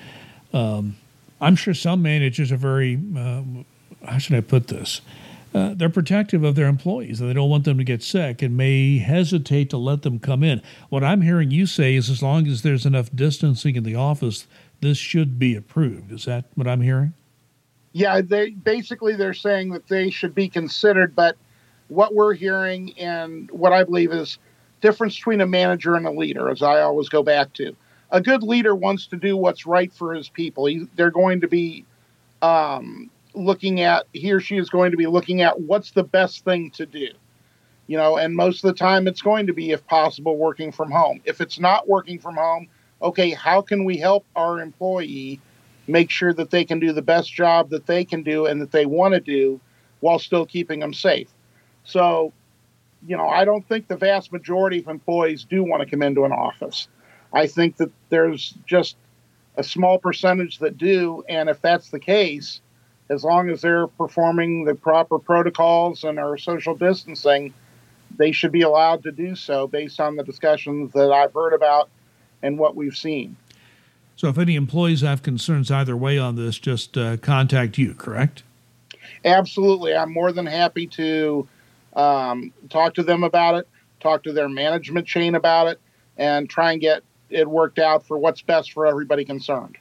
um, 0.53 0.95
I'm 1.41 1.57
sure 1.57 1.73
some 1.73 2.01
managers 2.01 2.49
are 2.53 2.55
very, 2.55 2.97
uh, 3.17 3.41
how 4.05 4.19
should 4.19 4.37
I 4.37 4.39
put 4.39 4.69
this? 4.69 5.01
Uh, 5.53 5.73
they're 5.75 5.89
protective 5.89 6.43
of 6.43 6.55
their 6.55 6.67
employees 6.67 7.21
and 7.21 7.29
they 7.29 7.33
don't 7.33 7.49
want 7.49 7.63
them 7.63 7.77
to 7.77 7.83
get 7.83 8.01
sick 8.01 8.41
and 8.41 8.57
may 8.57 8.97
hesitate 8.97 9.69
to 9.69 9.77
let 9.77 10.01
them 10.01 10.19
come 10.19 10.43
in. 10.43 10.61
What 10.89 11.03
I'm 11.03 11.21
hearing 11.21 11.51
you 11.51 11.67
say 11.67 11.95
is 11.95 12.09
as 12.09 12.23
long 12.23 12.47
as 12.47 12.63
there's 12.63 12.87
enough 12.87 13.09
distancing 13.13 13.75
in 13.75 13.83
the 13.83 13.95
office, 13.95 14.47
this 14.81 14.97
should 14.97 15.37
be 15.37 15.55
approved. 15.55 16.11
Is 16.11 16.25
that 16.25 16.45
what 16.55 16.67
I'm 16.67 16.81
hearing? 16.81 17.13
Yeah, 17.91 18.21
they 18.21 18.49
basically 18.49 19.15
they're 19.15 19.35
saying 19.35 19.69
that 19.71 19.87
they 19.87 20.09
should 20.09 20.33
be 20.33 20.49
considered, 20.49 21.15
but 21.15 21.37
what 21.87 22.15
we're 22.15 22.33
hearing 22.33 22.97
and 22.97 23.51
what 23.51 23.71
I 23.71 23.83
believe 23.83 24.11
is 24.11 24.39
difference 24.81 25.15
between 25.15 25.41
a 25.41 25.47
manager 25.47 25.95
and 25.95 26.07
a 26.07 26.11
leader, 26.11 26.49
as 26.49 26.63
I 26.63 26.81
always 26.81 27.09
go 27.09 27.21
back 27.21 27.53
to. 27.53 27.75
A 28.11 28.19
good 28.19 28.41
leader 28.41 28.75
wants 28.75 29.07
to 29.07 29.15
do 29.15 29.37
what's 29.37 29.65
right 29.65 29.93
for 29.93 30.13
his 30.13 30.29
people. 30.29 30.65
He, 30.65 30.87
they're 30.95 31.11
going 31.11 31.41
to 31.41 31.47
be 31.47 31.85
um, 32.41 33.09
looking 33.33 33.81
at, 33.81 34.05
he 34.13 34.31
or 34.31 34.39
she 34.39 34.57
is 34.57 34.69
going 34.69 34.91
to 34.91 34.97
be 34.97 35.07
looking 35.07 35.41
at 35.41 35.59
what's 35.61 35.91
the 35.91 36.03
best 36.03 36.43
thing 36.43 36.71
to 36.71 36.85
do. 36.85 37.09
You 37.87 37.97
know, 37.97 38.17
and 38.17 38.35
most 38.35 38.63
of 38.63 38.69
the 38.69 38.77
time 38.77 39.07
it's 39.07 39.21
going 39.21 39.47
to 39.47 39.53
be, 39.53 39.71
if 39.71 39.85
possible, 39.87 40.37
working 40.37 40.71
from 40.71 40.89
home. 40.89 41.21
If 41.25 41.41
it's 41.41 41.59
not 41.59 41.87
working 41.87 42.19
from 42.19 42.35
home, 42.35 42.67
okay, 43.01 43.31
how 43.31 43.61
can 43.61 43.83
we 43.83 43.97
help 43.97 44.25
our 44.35 44.61
employee 44.61 45.39
make 45.87 46.09
sure 46.09 46.33
that 46.33 46.49
they 46.49 46.63
can 46.63 46.79
do 46.79 46.93
the 46.93 47.01
best 47.01 47.33
job 47.33 47.69
that 47.71 47.85
they 47.85 48.05
can 48.05 48.23
do 48.23 48.45
and 48.45 48.61
that 48.61 48.71
they 48.71 48.85
want 48.85 49.13
to 49.13 49.19
do 49.19 49.59
while 49.99 50.17
still 50.17 50.45
keeping 50.45 50.79
them 50.79 50.93
safe? 50.93 51.27
So 51.83 52.31
you 53.05 53.17
know, 53.17 53.27
I 53.27 53.45
don't 53.45 53.67
think 53.67 53.87
the 53.87 53.97
vast 53.97 54.31
majority 54.31 54.79
of 54.79 54.87
employees 54.87 55.43
do 55.43 55.63
want 55.63 55.83
to 55.83 55.89
come 55.89 56.01
into 56.01 56.23
an 56.23 56.31
office. 56.31 56.87
I 57.33 57.47
think 57.47 57.77
that 57.77 57.91
there's 58.09 58.53
just 58.65 58.95
a 59.57 59.63
small 59.63 59.99
percentage 59.99 60.59
that 60.59 60.77
do, 60.77 61.23
and 61.27 61.49
if 61.49 61.61
that's 61.61 61.89
the 61.89 61.99
case, 61.99 62.61
as 63.09 63.23
long 63.23 63.49
as 63.49 63.61
they're 63.61 63.87
performing 63.87 64.65
the 64.65 64.75
proper 64.75 65.19
protocols 65.19 66.03
and 66.03 66.19
are 66.19 66.37
social 66.37 66.75
distancing, 66.75 67.53
they 68.17 68.31
should 68.31 68.51
be 68.51 68.61
allowed 68.61 69.03
to 69.03 69.11
do 69.11 69.35
so 69.35 69.67
based 69.67 69.99
on 69.99 70.15
the 70.15 70.23
discussions 70.23 70.93
that 70.93 71.11
I've 71.11 71.33
heard 71.33 71.53
about 71.53 71.89
and 72.41 72.57
what 72.57 72.75
we've 72.75 72.95
seen. 72.95 73.35
So, 74.15 74.29
if 74.29 74.37
any 74.37 74.55
employees 74.55 75.01
have 75.01 75.23
concerns 75.23 75.71
either 75.71 75.97
way 75.97 76.17
on 76.17 76.35
this, 76.35 76.59
just 76.59 76.97
uh, 76.97 77.17
contact 77.17 77.77
you, 77.77 77.95
correct? 77.95 78.43
Absolutely. 79.25 79.95
I'm 79.95 80.13
more 80.13 80.31
than 80.31 80.45
happy 80.45 80.85
to 80.87 81.47
um, 81.95 82.53
talk 82.69 82.93
to 82.95 83.03
them 83.03 83.23
about 83.23 83.55
it, 83.55 83.67
talk 83.99 84.23
to 84.23 84.33
their 84.33 84.49
management 84.49 85.07
chain 85.07 85.35
about 85.35 85.67
it, 85.67 85.79
and 86.17 86.49
try 86.49 86.73
and 86.73 86.81
get 86.81 87.03
it 87.29 87.49
worked 87.49 87.79
out 87.79 88.05
for 88.05 88.17
what's 88.17 88.41
best 88.41 88.71
for 88.71 88.85
everybody 88.85 89.25
concerned. 89.25 89.77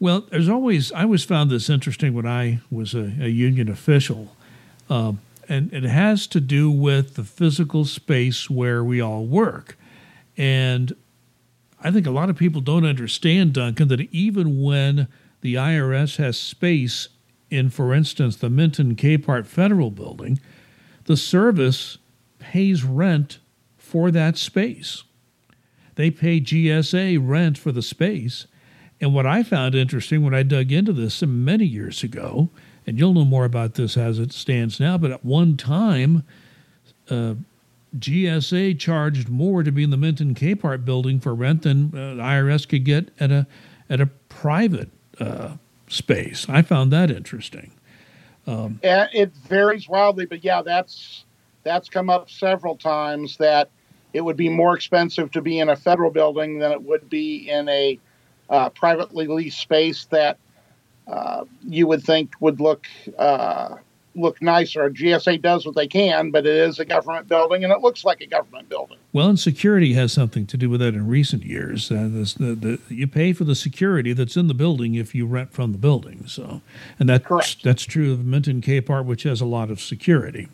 Well, 0.00 0.26
there's 0.30 0.48
always, 0.48 0.92
I 0.92 1.02
always 1.02 1.24
found 1.24 1.50
this 1.50 1.68
interesting 1.68 2.14
when 2.14 2.26
I 2.26 2.60
was 2.70 2.94
a, 2.94 3.12
a 3.20 3.28
union 3.28 3.68
official. 3.68 4.36
Uh, 4.88 5.14
and 5.48 5.72
it 5.72 5.84
has 5.84 6.26
to 6.28 6.40
do 6.40 6.70
with 6.70 7.14
the 7.14 7.24
physical 7.24 7.84
space 7.84 8.50
where 8.50 8.84
we 8.84 9.00
all 9.00 9.24
work. 9.24 9.76
And 10.36 10.94
I 11.82 11.90
think 11.90 12.06
a 12.06 12.12
lot 12.12 12.30
of 12.30 12.36
people 12.36 12.60
don't 12.60 12.84
understand, 12.84 13.54
Duncan, 13.54 13.88
that 13.88 14.00
even 14.12 14.62
when 14.62 15.08
the 15.40 15.54
IRS 15.54 16.16
has 16.16 16.38
space 16.38 17.08
in, 17.50 17.70
for 17.70 17.94
instance, 17.94 18.36
the 18.36 18.50
Minton 18.50 18.94
Capehart 18.94 19.46
Federal 19.46 19.90
Building, 19.90 20.38
the 21.04 21.16
service 21.16 21.98
pays 22.38 22.84
rent 22.84 23.38
for 23.78 24.10
that 24.10 24.36
space. 24.36 25.04
They 25.94 26.10
pay 26.10 26.40
GSA 26.40 27.18
rent 27.20 27.56
for 27.56 27.72
the 27.72 27.82
space. 27.82 28.46
And 29.00 29.14
what 29.14 29.26
I 29.26 29.42
found 29.42 29.74
interesting 29.74 30.24
when 30.24 30.34
I 30.34 30.42
dug 30.42 30.72
into 30.72 30.92
this 30.92 31.22
many 31.22 31.64
years 31.64 32.02
ago, 32.02 32.48
and 32.86 32.98
you'll 32.98 33.12
know 33.12 33.24
more 33.24 33.44
about 33.44 33.74
this 33.74 33.96
as 33.96 34.18
it 34.18 34.32
stands 34.32 34.80
now, 34.80 34.98
but 34.98 35.10
at 35.10 35.24
one 35.24 35.56
time, 35.56 36.24
uh, 37.08 37.34
GSA 37.96 38.78
charged 38.78 39.28
more 39.28 39.62
to 39.62 39.70
be 39.70 39.82
in 39.82 39.90
the 39.90 39.96
Minton 39.96 40.34
Capehart 40.34 40.84
building 40.84 41.20
for 41.20 41.34
rent 41.34 41.62
than 41.62 41.90
uh, 41.94 42.22
IRS 42.22 42.68
could 42.68 42.84
get 42.84 43.10
at 43.18 43.30
a 43.30 43.46
at 43.88 44.00
a 44.00 44.06
private 44.28 44.90
uh, 45.18 45.56
space. 45.88 46.46
I 46.48 46.62
found 46.62 46.92
that 46.92 47.10
interesting. 47.10 47.72
Um, 48.46 48.80
it 48.82 49.32
varies 49.46 49.88
wildly, 49.88 50.26
but 50.26 50.44
yeah, 50.44 50.62
that's 50.62 51.24
that's 51.62 51.88
come 51.88 52.10
up 52.10 52.30
several 52.30 52.76
times 52.76 53.36
that 53.38 53.70
it 54.12 54.22
would 54.22 54.36
be 54.36 54.48
more 54.48 54.74
expensive 54.74 55.30
to 55.32 55.42
be 55.42 55.58
in 55.58 55.68
a 55.68 55.76
federal 55.76 56.10
building 56.10 56.58
than 56.58 56.72
it 56.72 56.82
would 56.82 57.08
be 57.10 57.50
in 57.50 57.68
a 57.68 57.98
uh, 58.50 58.70
privately 58.70 59.26
leased 59.26 59.60
space 59.60 60.06
that 60.06 60.38
uh, 61.06 61.44
you 61.66 61.86
would 61.86 62.02
think 62.02 62.32
would 62.40 62.60
look 62.60 62.86
uh, 63.18 63.76
look 64.14 64.42
nicer. 64.42 64.90
GSA 64.90 65.40
does 65.40 65.64
what 65.64 65.74
they 65.74 65.86
can, 65.86 66.30
but 66.30 66.46
it 66.46 66.54
is 66.54 66.78
a 66.78 66.84
government 66.84 67.28
building 67.28 67.64
and 67.64 67.72
it 67.72 67.80
looks 67.80 68.04
like 68.04 68.20
a 68.20 68.26
government 68.26 68.68
building. 68.68 68.98
Well, 69.12 69.28
and 69.28 69.38
security 69.38 69.94
has 69.94 70.12
something 70.12 70.46
to 70.46 70.56
do 70.56 70.68
with 70.68 70.80
that 70.80 70.94
in 70.94 71.06
recent 71.06 71.44
years. 71.44 71.90
Uh, 71.90 72.08
this, 72.10 72.34
the, 72.34 72.54
the, 72.54 72.80
you 72.88 73.06
pay 73.06 73.32
for 73.32 73.44
the 73.44 73.54
security 73.54 74.12
that's 74.12 74.36
in 74.36 74.48
the 74.48 74.54
building 74.54 74.94
if 74.94 75.14
you 75.14 75.26
rent 75.26 75.52
from 75.52 75.72
the 75.72 75.78
building. 75.78 76.24
So, 76.26 76.60
and 76.98 77.08
that, 77.08 77.24
Correct. 77.24 77.62
that's 77.62 77.84
true 77.84 78.12
of 78.12 78.24
Minton 78.24 78.60
Capehart, 78.60 79.04
which 79.04 79.22
has 79.22 79.40
a 79.40 79.46
lot 79.46 79.70
of 79.70 79.80
security. 79.80 80.48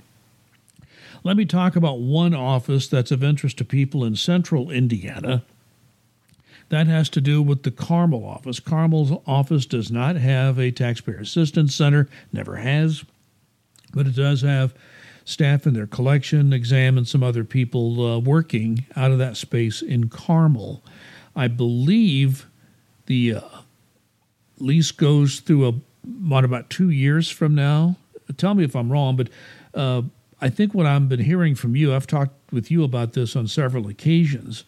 Let 1.22 1.36
me 1.36 1.46
talk 1.46 1.74
about 1.74 2.00
one 2.00 2.34
office 2.34 2.86
that's 2.86 3.10
of 3.10 3.24
interest 3.24 3.56
to 3.58 3.64
people 3.64 4.04
in 4.04 4.14
central 4.14 4.70
Indiana. 4.70 5.42
That 6.70 6.86
has 6.86 7.08
to 7.10 7.20
do 7.20 7.42
with 7.42 7.62
the 7.62 7.70
Carmel 7.70 8.24
office. 8.24 8.58
Carmel's 8.58 9.12
office 9.26 9.66
does 9.66 9.90
not 9.90 10.16
have 10.16 10.58
a 10.58 10.70
taxpayer 10.70 11.18
assistance 11.18 11.74
center, 11.74 12.08
never 12.32 12.56
has 12.56 13.04
but 13.94 14.06
it 14.06 14.16
does 14.16 14.42
have 14.42 14.74
staff 15.24 15.66
in 15.66 15.74
their 15.74 15.86
collection, 15.86 16.52
exam, 16.52 16.98
and 16.98 17.08
some 17.08 17.22
other 17.22 17.44
people 17.44 18.04
uh, 18.04 18.18
working 18.18 18.84
out 18.96 19.10
of 19.10 19.18
that 19.18 19.36
space 19.36 19.80
in 19.80 20.08
Carmel. 20.08 20.82
I 21.34 21.48
believe 21.48 22.46
the 23.06 23.36
uh, 23.36 23.40
lease 24.58 24.90
goes 24.90 25.40
through 25.40 25.68
a 25.68 25.72
what 26.04 26.44
about 26.44 26.68
two 26.68 26.90
years 26.90 27.30
from 27.30 27.54
now. 27.54 27.96
Tell 28.36 28.54
me 28.54 28.64
if 28.64 28.76
I'm 28.76 28.92
wrong, 28.92 29.16
but 29.16 29.28
uh, 29.72 30.02
I 30.40 30.50
think 30.50 30.74
what 30.74 30.84
I've 30.84 31.08
been 31.08 31.20
hearing 31.20 31.54
from 31.54 31.74
you, 31.76 31.94
I've 31.94 32.06
talked 32.06 32.52
with 32.52 32.70
you 32.70 32.84
about 32.84 33.14
this 33.14 33.34
on 33.34 33.48
several 33.48 33.88
occasions, 33.88 34.64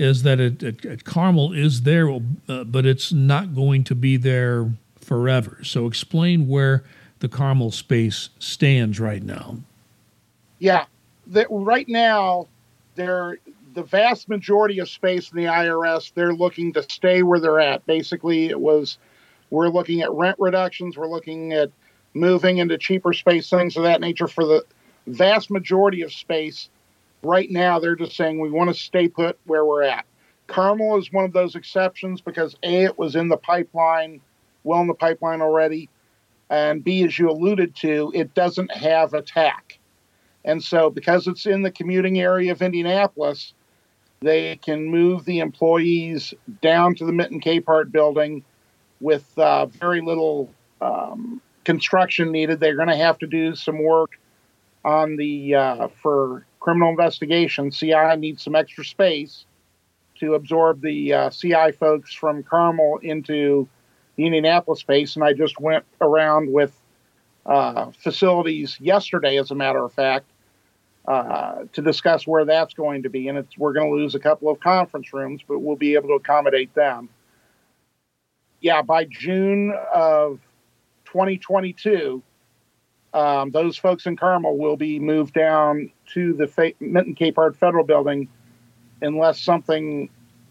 is 0.00 0.22
that 0.22 0.40
it, 0.40 0.62
it, 0.62 0.84
it 0.84 1.04
Carmel 1.04 1.52
is 1.52 1.82
there, 1.82 2.10
uh, 2.48 2.64
but 2.64 2.86
it's 2.86 3.12
not 3.12 3.54
going 3.54 3.84
to 3.84 3.94
be 3.94 4.16
there 4.16 4.72
forever. 4.96 5.58
So 5.62 5.86
explain 5.86 6.48
where 6.48 6.84
the 7.18 7.28
Carmel 7.28 7.70
space 7.70 8.30
stands 8.38 8.98
right 8.98 9.22
now? 9.22 9.58
Yeah, 10.58 10.86
right 11.50 11.88
now, 11.88 12.48
they're 12.94 13.38
the 13.74 13.82
vast 13.82 14.28
majority 14.28 14.78
of 14.78 14.88
space 14.88 15.30
in 15.30 15.36
the 15.36 15.44
IRS. 15.44 16.12
They're 16.14 16.34
looking 16.34 16.72
to 16.72 16.82
stay 16.82 17.22
where 17.22 17.38
they're 17.38 17.60
at. 17.60 17.86
Basically, 17.86 18.46
it 18.46 18.60
was 18.60 18.98
we're 19.50 19.68
looking 19.68 20.00
at 20.00 20.10
rent 20.12 20.36
reductions. 20.38 20.96
We're 20.96 21.08
looking 21.08 21.52
at 21.52 21.70
moving 22.14 22.58
into 22.58 22.78
cheaper 22.78 23.12
space, 23.12 23.48
things 23.48 23.76
of 23.76 23.84
that 23.84 24.00
nature. 24.00 24.28
For 24.28 24.44
the 24.44 24.64
vast 25.06 25.50
majority 25.50 26.02
of 26.02 26.12
space, 26.12 26.68
right 27.22 27.50
now, 27.50 27.78
they're 27.78 27.96
just 27.96 28.16
saying 28.16 28.40
we 28.40 28.50
want 28.50 28.70
to 28.70 28.74
stay 28.74 29.08
put 29.08 29.38
where 29.44 29.64
we're 29.64 29.82
at. 29.82 30.04
Carmel 30.46 30.98
is 30.98 31.12
one 31.12 31.24
of 31.24 31.32
those 31.32 31.54
exceptions 31.54 32.20
because 32.20 32.56
A, 32.62 32.84
it 32.84 32.98
was 32.98 33.14
in 33.14 33.28
the 33.28 33.36
pipeline, 33.36 34.20
well 34.64 34.80
in 34.80 34.86
the 34.86 34.94
pipeline 34.94 35.40
already 35.40 35.88
and 36.50 36.82
B, 36.82 37.04
as 37.04 37.18
you 37.18 37.30
alluded 37.30 37.76
to, 37.76 38.12
it 38.14 38.34
doesn't 38.34 38.72
have 38.72 39.14
a 39.14 39.22
TAC. 39.22 39.78
And 40.44 40.62
so, 40.62 40.90
because 40.90 41.28
it's 41.28 41.46
in 41.46 41.62
the 41.62 41.70
commuting 41.70 42.18
area 42.18 42.50
of 42.50 42.60
Indianapolis, 42.60 43.54
they 44.20 44.56
can 44.56 44.86
move 44.86 45.24
the 45.24 45.38
employees 45.38 46.34
down 46.60 46.94
to 46.96 47.06
the 47.06 47.12
Minton 47.12 47.40
Capehart 47.40 47.92
building 47.92 48.42
with 49.00 49.26
uh, 49.38 49.66
very 49.66 50.00
little 50.00 50.50
um, 50.80 51.40
construction 51.64 52.32
needed. 52.32 52.58
They're 52.58 52.76
going 52.76 52.88
to 52.88 52.96
have 52.96 53.18
to 53.18 53.26
do 53.26 53.54
some 53.54 53.82
work 53.82 54.18
on 54.84 55.16
the 55.16 55.54
uh, 55.54 55.88
for 56.02 56.46
criminal 56.60 56.90
investigation. 56.90 57.70
CI 57.70 58.16
needs 58.16 58.42
some 58.42 58.54
extra 58.54 58.84
space 58.84 59.46
to 60.20 60.34
absorb 60.34 60.82
the 60.82 61.12
uh, 61.12 61.30
CI 61.30 61.72
folks 61.72 62.14
from 62.14 62.42
Carmel 62.42 62.98
into 63.02 63.66
the 64.16 64.26
Indianapolis 64.26 64.80
space, 64.80 65.16
and 65.16 65.24
I 65.24 65.32
just 65.32 65.58
went 65.58 65.84
around 66.00 66.52
with 66.52 66.78
uh, 67.46 67.90
facilities 67.92 68.78
yesterday, 68.78 69.38
as 69.38 69.50
a 69.50 69.54
matter 69.54 69.82
of 69.82 69.92
fact, 69.92 70.26
uh, 71.08 71.64
to 71.72 71.80
discuss 71.80 72.26
where 72.26 72.44
that's 72.44 72.74
going 72.74 73.02
to 73.04 73.08
be. 73.08 73.28
And 73.28 73.46
we're 73.56 73.72
going 73.72 73.90
to 73.90 73.96
lose 73.96 74.14
a 74.14 74.18
couple 74.18 74.50
of 74.50 74.60
conference 74.60 75.12
rooms, 75.14 75.40
but 75.46 75.60
we'll 75.60 75.76
be 75.76 75.94
able 75.94 76.08
to 76.08 76.14
accommodate 76.14 76.74
them. 76.74 77.08
Yeah, 78.60 78.82
by 78.82 79.06
June 79.06 79.72
of 79.92 80.38
2022, 81.06 82.22
um, 83.12 83.50
those 83.50 83.76
folks 83.76 84.06
in 84.06 84.16
Carmel 84.16 84.56
will 84.56 84.76
be 84.76 84.98
moved 84.98 85.34
down 85.34 85.90
to 86.14 86.32
the 86.34 86.74
Minton 86.80 87.14
Capehart 87.14 87.56
Federal 87.56 87.84
Building 87.84 88.28
unless 89.02 89.40
something 89.40 90.08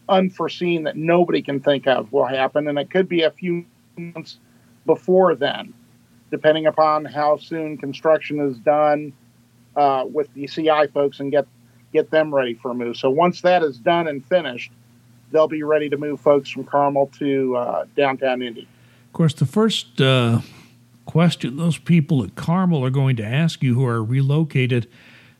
unforeseen 0.08 0.84
that 0.84 0.96
nobody 0.96 1.40
can 1.40 1.60
think 1.60 1.86
of 1.86 2.12
will 2.12 2.26
happen. 2.26 2.68
And 2.68 2.78
it 2.78 2.90
could 2.90 3.08
be 3.08 3.22
a 3.22 3.30
few 3.30 3.64
months 3.96 4.38
before 4.84 5.34
then, 5.34 5.72
depending 6.30 6.66
upon 6.66 7.04
how 7.04 7.36
soon 7.36 7.78
construction 7.78 8.40
is 8.40 8.58
done 8.58 9.12
uh, 9.76 10.04
with 10.10 10.32
the 10.34 10.46
CI 10.46 10.88
folks 10.92 11.20
and 11.20 11.30
get 11.30 11.46
get 11.92 12.10
them 12.10 12.32
ready 12.32 12.54
for 12.54 12.70
a 12.70 12.74
move. 12.74 12.96
So 12.96 13.10
once 13.10 13.40
that 13.40 13.64
is 13.64 13.76
done 13.78 14.06
and 14.06 14.24
finished, 14.24 14.70
they'll 15.32 15.48
be 15.48 15.64
ready 15.64 15.88
to 15.88 15.96
move 15.96 16.20
folks 16.20 16.48
from 16.48 16.62
Carmel 16.62 17.10
to 17.18 17.56
uh, 17.56 17.84
downtown 17.96 18.42
Indy. 18.42 18.68
Of 19.06 19.12
course, 19.12 19.34
the 19.34 19.46
first 19.46 20.00
uh, 20.00 20.40
question 21.10 21.56
those 21.56 21.76
people 21.76 22.22
at 22.22 22.36
Carmel 22.36 22.84
are 22.84 22.90
going 22.90 23.16
to 23.16 23.24
ask 23.24 23.64
you 23.64 23.74
who 23.74 23.84
are 23.84 24.00
relocated 24.00 24.88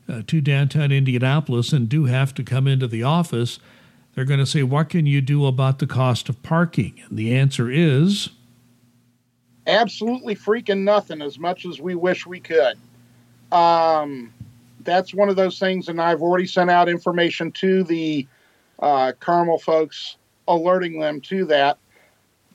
uh, 0.09 0.21
to 0.27 0.41
downtown 0.41 0.91
Indianapolis 0.91 1.71
and 1.71 1.87
do 1.87 2.05
have 2.05 2.33
to 2.33 2.43
come 2.43 2.67
into 2.67 2.87
the 2.87 3.03
office, 3.03 3.57
they're 4.13 4.25
going 4.25 4.41
to 4.41 4.45
say, 4.45 4.63
What 4.63 4.89
can 4.89 5.05
you 5.05 5.21
do 5.21 5.45
about 5.45 5.79
the 5.79 5.87
cost 5.87 6.27
of 6.27 6.43
parking? 6.43 7.01
And 7.07 7.17
the 7.17 7.33
answer 7.33 7.71
is 7.71 8.31
absolutely 9.65 10.35
freaking 10.35 10.79
nothing 10.79 11.21
as 11.21 11.39
much 11.39 11.65
as 11.65 11.79
we 11.79 11.95
wish 11.95 12.27
we 12.27 12.41
could. 12.41 12.77
Um, 13.53 14.33
that's 14.81 15.13
one 15.13 15.29
of 15.29 15.37
those 15.37 15.57
things, 15.57 15.87
and 15.87 16.01
I've 16.01 16.21
already 16.21 16.47
sent 16.47 16.69
out 16.69 16.89
information 16.89 17.49
to 17.53 17.85
the 17.85 18.27
uh, 18.79 19.13
Carmel 19.21 19.59
folks, 19.59 20.17
alerting 20.49 20.99
them 20.99 21.21
to 21.21 21.45
that. 21.45 21.77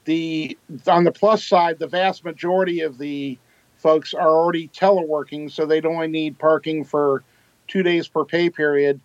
The 0.06 0.56
on 0.86 1.04
the 1.04 1.12
plus 1.12 1.44
side, 1.44 1.78
the 1.78 1.86
vast 1.86 2.24
majority 2.24 2.80
of 2.80 2.96
the 2.96 3.38
folks 3.76 4.14
are 4.14 4.30
already 4.30 4.68
teleworking, 4.68 5.50
so 5.50 5.66
they'd 5.66 5.84
only 5.84 6.08
need 6.08 6.38
parking 6.38 6.84
for 6.84 7.22
two 7.68 7.82
days 7.82 8.08
per 8.08 8.24
pay 8.24 8.48
period. 8.48 9.00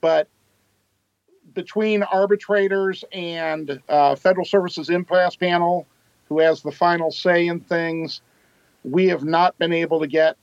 But 0.00 0.28
between 1.54 2.02
arbitrators 2.02 3.04
and 3.12 3.80
uh, 3.88 4.14
Federal 4.14 4.44
Services 4.44 4.90
Impasse 4.90 5.36
Panel, 5.36 5.86
who 6.28 6.40
has 6.40 6.62
the 6.62 6.72
final 6.72 7.10
say 7.10 7.46
in 7.46 7.60
things, 7.60 8.20
we 8.82 9.08
have 9.08 9.24
not 9.24 9.58
been 9.58 9.72
able 9.72 10.00
to 10.00 10.06
get 10.06 10.36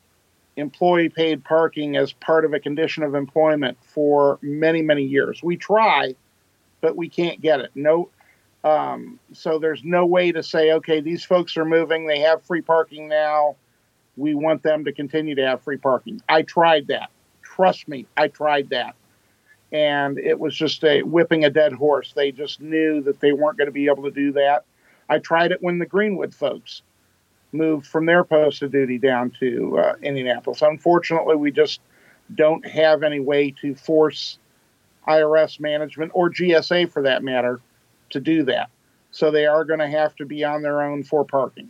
employee 0.57 1.09
paid 1.09 1.43
parking 1.43 1.95
as 1.95 2.11
part 2.13 2.45
of 2.45 2.53
a 2.53 2.59
condition 2.59 3.03
of 3.03 3.15
employment 3.15 3.77
for 3.81 4.39
many, 4.41 4.81
many 4.81 5.03
years. 5.03 5.41
We 5.41 5.57
try, 5.57 6.15
but 6.81 6.95
we 6.95 7.09
can't 7.09 7.41
get 7.41 7.61
it. 7.61 7.71
No, 7.75 8.09
um, 8.63 9.19
so 9.33 9.57
there's 9.57 9.83
no 9.83 10.05
way 10.05 10.31
to 10.31 10.43
say, 10.43 10.71
okay, 10.73 11.01
these 11.01 11.23
folks 11.23 11.57
are 11.57 11.65
moving, 11.65 12.05
they 12.05 12.19
have 12.19 12.43
free 12.43 12.61
parking 12.61 13.07
now. 13.07 13.55
We 14.17 14.35
want 14.35 14.61
them 14.61 14.85
to 14.85 14.91
continue 14.91 15.35
to 15.35 15.47
have 15.47 15.63
free 15.63 15.77
parking. 15.77 16.21
I 16.29 16.43
tried 16.43 16.87
that. 16.87 17.09
Trust 17.41 17.87
me, 17.87 18.05
I 18.17 18.27
tried 18.27 18.69
that. 18.69 18.95
And 19.71 20.19
it 20.19 20.37
was 20.39 20.55
just 20.55 20.83
a 20.83 21.01
whipping 21.01 21.45
a 21.45 21.49
dead 21.49 21.73
horse. 21.73 22.13
They 22.13 22.31
just 22.31 22.61
knew 22.61 23.01
that 23.03 23.19
they 23.19 23.31
weren't 23.31 23.57
going 23.57 23.67
to 23.67 23.73
be 23.73 23.87
able 23.87 24.03
to 24.03 24.11
do 24.11 24.33
that. 24.33 24.65
I 25.09 25.19
tried 25.19 25.51
it 25.51 25.63
when 25.63 25.79
the 25.79 25.85
Greenwood 25.85 26.35
folks 26.35 26.81
moved 27.53 27.87
from 27.87 28.05
their 28.05 28.23
post 28.23 28.61
of 28.61 28.71
duty 28.71 28.97
down 28.97 29.31
to 29.39 29.79
uh, 29.79 29.95
Indianapolis. 30.01 30.61
Unfortunately, 30.61 31.35
we 31.35 31.51
just 31.51 31.79
don't 32.35 32.65
have 32.65 33.01
any 33.01 33.19
way 33.19 33.51
to 33.61 33.75
force 33.75 34.37
IRS 35.07 35.59
management 35.59 36.11
or 36.13 36.29
GSA 36.29 36.91
for 36.91 37.01
that 37.03 37.23
matter 37.23 37.59
to 38.11 38.19
do 38.19 38.43
that. 38.43 38.69
So 39.11 39.29
they 39.31 39.45
are 39.45 39.65
going 39.65 39.79
to 39.79 39.89
have 39.89 40.15
to 40.17 40.25
be 40.25 40.43
on 40.43 40.61
their 40.61 40.81
own 40.81 41.03
for 41.03 41.25
parking. 41.25 41.69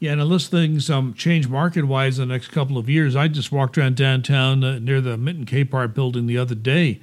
Yeah, 0.00 0.12
and 0.12 0.20
unless 0.20 0.48
things 0.48 0.90
um, 0.90 1.14
change 1.14 1.46
market 1.46 1.84
wise 1.84 2.18
in 2.18 2.26
the 2.26 2.34
next 2.34 2.48
couple 2.48 2.76
of 2.76 2.88
years, 2.88 3.14
I 3.14 3.28
just 3.28 3.52
walked 3.52 3.78
around 3.78 3.94
downtown 3.94 4.64
uh, 4.64 4.80
near 4.80 5.00
the 5.00 5.16
Minton 5.16 5.46
Capehart 5.46 5.94
building 5.94 6.26
the 6.26 6.38
other 6.38 6.56
day. 6.56 7.00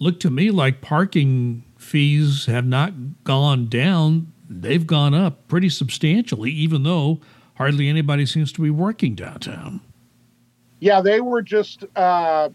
Looked 0.00 0.20
to 0.22 0.30
me 0.30 0.50
like 0.50 0.80
parking 0.80 1.62
fees 1.78 2.46
have 2.46 2.66
not 2.66 3.22
gone 3.22 3.68
down, 3.68 4.32
they've 4.48 4.84
gone 4.84 5.14
up 5.14 5.46
pretty 5.46 5.68
substantially, 5.68 6.50
even 6.50 6.82
though 6.82 7.20
hardly 7.54 7.88
anybody 7.88 8.26
seems 8.26 8.50
to 8.52 8.62
be 8.62 8.70
working 8.70 9.14
downtown. 9.14 9.80
Yeah, 10.80 11.02
they 11.02 11.20
were 11.20 11.42
just 11.42 11.84
uh, 11.94 12.48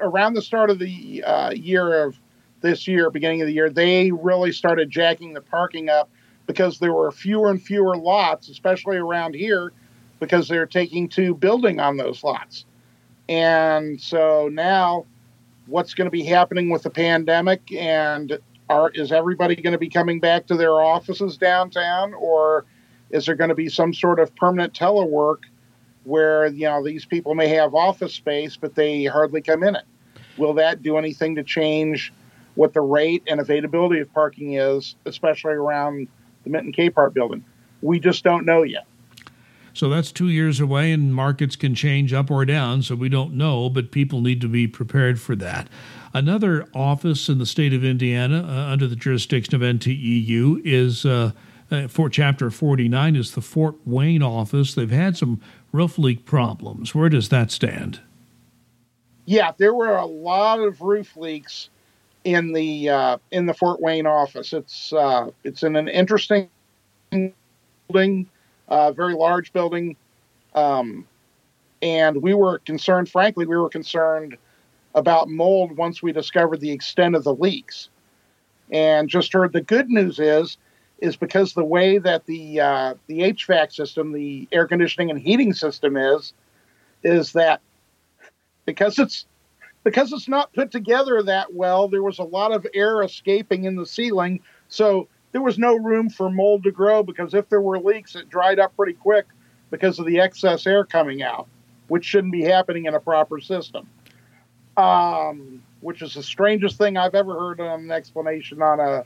around 0.00 0.32
the 0.34 0.42
start 0.42 0.70
of 0.70 0.78
the 0.78 1.22
uh, 1.24 1.50
year 1.50 2.06
of 2.06 2.16
this 2.62 2.88
year, 2.88 3.10
beginning 3.10 3.42
of 3.42 3.46
the 3.46 3.52
year, 3.52 3.70
they 3.70 4.10
really 4.10 4.52
started 4.52 4.90
jacking 4.90 5.34
the 5.34 5.40
parking 5.40 5.88
up 5.88 6.08
because 6.46 6.78
there 6.78 6.92
were 6.92 7.10
fewer 7.10 7.50
and 7.50 7.62
fewer 7.62 7.96
lots, 7.96 8.48
especially 8.48 8.96
around 8.96 9.34
here, 9.34 9.72
because 10.20 10.48
they're 10.48 10.66
taking 10.66 11.08
to 11.10 11.34
building 11.34 11.80
on 11.80 11.96
those 11.96 12.24
lots. 12.24 12.64
And 13.28 14.00
so 14.00 14.48
now, 14.52 15.06
what's 15.66 15.94
going 15.94 16.06
to 16.06 16.10
be 16.10 16.24
happening 16.24 16.70
with 16.70 16.82
the 16.82 16.90
pandemic? 16.90 17.72
And 17.72 18.38
are, 18.68 18.90
is 18.90 19.12
everybody 19.12 19.56
going 19.56 19.72
to 19.72 19.78
be 19.78 19.88
coming 19.88 20.20
back 20.20 20.46
to 20.46 20.56
their 20.56 20.80
offices 20.80 21.36
downtown, 21.36 22.14
or 22.14 22.64
is 23.10 23.26
there 23.26 23.34
going 23.34 23.50
to 23.50 23.54
be 23.54 23.68
some 23.68 23.92
sort 23.92 24.18
of 24.18 24.34
permanent 24.36 24.74
telework 24.74 25.38
where 26.04 26.46
you 26.46 26.66
know 26.66 26.82
these 26.84 27.04
people 27.04 27.34
may 27.34 27.46
have 27.46 27.74
office 27.74 28.12
space 28.12 28.56
but 28.56 28.74
they 28.74 29.04
hardly 29.04 29.40
come 29.40 29.62
in 29.62 29.76
it? 29.76 29.84
Will 30.38 30.54
that 30.54 30.82
do 30.82 30.96
anything 30.96 31.34
to 31.36 31.42
change 31.42 32.12
what 32.54 32.72
the 32.72 32.80
rate 32.80 33.22
and 33.26 33.40
availability 33.40 34.00
of 34.00 34.12
parking 34.12 34.54
is, 34.54 34.96
especially 35.06 35.52
around 35.52 36.08
the 36.44 36.50
Minton 36.50 36.72
K 36.72 36.90
Capehart 36.90 37.14
building? 37.14 37.44
We 37.80 37.98
just 37.98 38.24
don't 38.24 38.44
know 38.44 38.62
yet. 38.62 38.86
So 39.74 39.88
that's 39.88 40.12
two 40.12 40.28
years 40.28 40.60
away, 40.60 40.92
and 40.92 41.14
markets 41.14 41.56
can 41.56 41.74
change 41.74 42.12
up 42.12 42.30
or 42.30 42.44
down, 42.44 42.82
so 42.82 42.94
we 42.94 43.08
don't 43.08 43.34
know, 43.34 43.70
but 43.70 43.90
people 43.90 44.20
need 44.20 44.40
to 44.42 44.48
be 44.48 44.66
prepared 44.68 45.18
for 45.18 45.34
that. 45.36 45.68
Another 46.12 46.68
office 46.74 47.30
in 47.30 47.38
the 47.38 47.46
state 47.46 47.72
of 47.72 47.82
Indiana 47.82 48.44
uh, 48.46 48.70
under 48.70 48.86
the 48.86 48.96
jurisdiction 48.96 49.54
of 49.54 49.62
NTEU 49.62 50.60
is 50.62 51.06
uh, 51.06 51.32
uh, 51.70 51.88
for 51.88 52.10
Chapter 52.10 52.50
49 52.50 53.16
is 53.16 53.32
the 53.32 53.40
Fort 53.40 53.76
Wayne 53.86 54.22
office. 54.22 54.74
They've 54.74 54.90
had 54.90 55.16
some 55.16 55.40
roof 55.72 55.96
leak 55.96 56.26
problems. 56.26 56.94
Where 56.94 57.08
does 57.08 57.30
that 57.30 57.50
stand? 57.50 58.00
Yeah, 59.24 59.52
there 59.56 59.72
were 59.72 59.96
a 59.96 60.04
lot 60.04 60.60
of 60.60 60.82
roof 60.82 61.16
leaks 61.16 61.70
in 62.24 62.52
the 62.52 62.88
uh, 62.88 63.18
in 63.30 63.46
the 63.46 63.54
Fort 63.54 63.80
Wayne 63.80 64.06
office. 64.06 64.52
It's 64.52 64.92
uh, 64.92 65.30
it's 65.44 65.62
in 65.62 65.76
an 65.76 65.88
interesting 65.88 66.48
building, 67.88 68.28
uh, 68.68 68.92
very 68.92 69.14
large 69.14 69.52
building, 69.52 69.96
um, 70.54 71.06
and 71.80 72.22
we 72.22 72.34
were 72.34 72.58
concerned. 72.60 73.08
Frankly, 73.08 73.46
we 73.46 73.56
were 73.56 73.68
concerned 73.68 74.36
about 74.94 75.28
mold 75.28 75.76
once 75.76 76.02
we 76.02 76.12
discovered 76.12 76.60
the 76.60 76.70
extent 76.70 77.14
of 77.14 77.24
the 77.24 77.34
leaks, 77.34 77.88
and 78.70 79.08
just 79.08 79.32
heard 79.32 79.52
the 79.52 79.62
good 79.62 79.88
news 79.88 80.18
is 80.18 80.56
is 81.02 81.16
because 81.16 81.52
the 81.54 81.64
way 81.64 81.98
that 81.98 82.24
the 82.26 82.60
uh, 82.60 82.94
the 83.08 83.20
HVAC 83.20 83.72
system, 83.72 84.12
the 84.12 84.48
air 84.52 84.66
conditioning 84.66 85.10
and 85.10 85.18
heating 85.18 85.52
system 85.52 85.96
is, 85.96 86.32
is 87.02 87.32
that 87.32 87.60
because 88.64 88.98
it's 89.00 89.26
because 89.84 90.12
it's 90.12 90.28
not 90.28 90.52
put 90.52 90.70
together 90.70 91.22
that 91.22 91.52
well, 91.54 91.88
there 91.88 92.02
was 92.02 92.18
a 92.18 92.24
lot 92.24 92.52
of 92.52 92.66
air 92.74 93.02
escaping 93.02 93.64
in 93.64 93.76
the 93.76 93.86
ceiling, 93.86 94.40
so 94.68 95.08
there 95.32 95.42
was 95.42 95.58
no 95.58 95.76
room 95.76 96.08
for 96.08 96.30
mold 96.30 96.62
to 96.64 96.70
grow. 96.70 97.02
Because 97.02 97.34
if 97.34 97.48
there 97.48 97.60
were 97.60 97.78
leaks, 97.78 98.14
it 98.14 98.28
dried 98.28 98.58
up 98.58 98.76
pretty 98.76 98.94
quick 98.94 99.26
because 99.70 99.98
of 99.98 100.06
the 100.06 100.20
excess 100.20 100.66
air 100.66 100.84
coming 100.84 101.22
out, 101.22 101.48
which 101.88 102.04
shouldn't 102.04 102.32
be 102.32 102.42
happening 102.42 102.86
in 102.86 102.94
a 102.94 103.00
proper 103.00 103.40
system. 103.40 103.88
Um, 104.76 105.62
which 105.80 106.00
is 106.00 106.14
the 106.14 106.22
strangest 106.22 106.78
thing 106.78 106.96
I've 106.96 107.14
ever 107.14 107.38
heard 107.38 107.60
on 107.60 107.80
an 107.80 107.90
explanation 107.90 108.62
on 108.62 108.80
a 108.80 109.04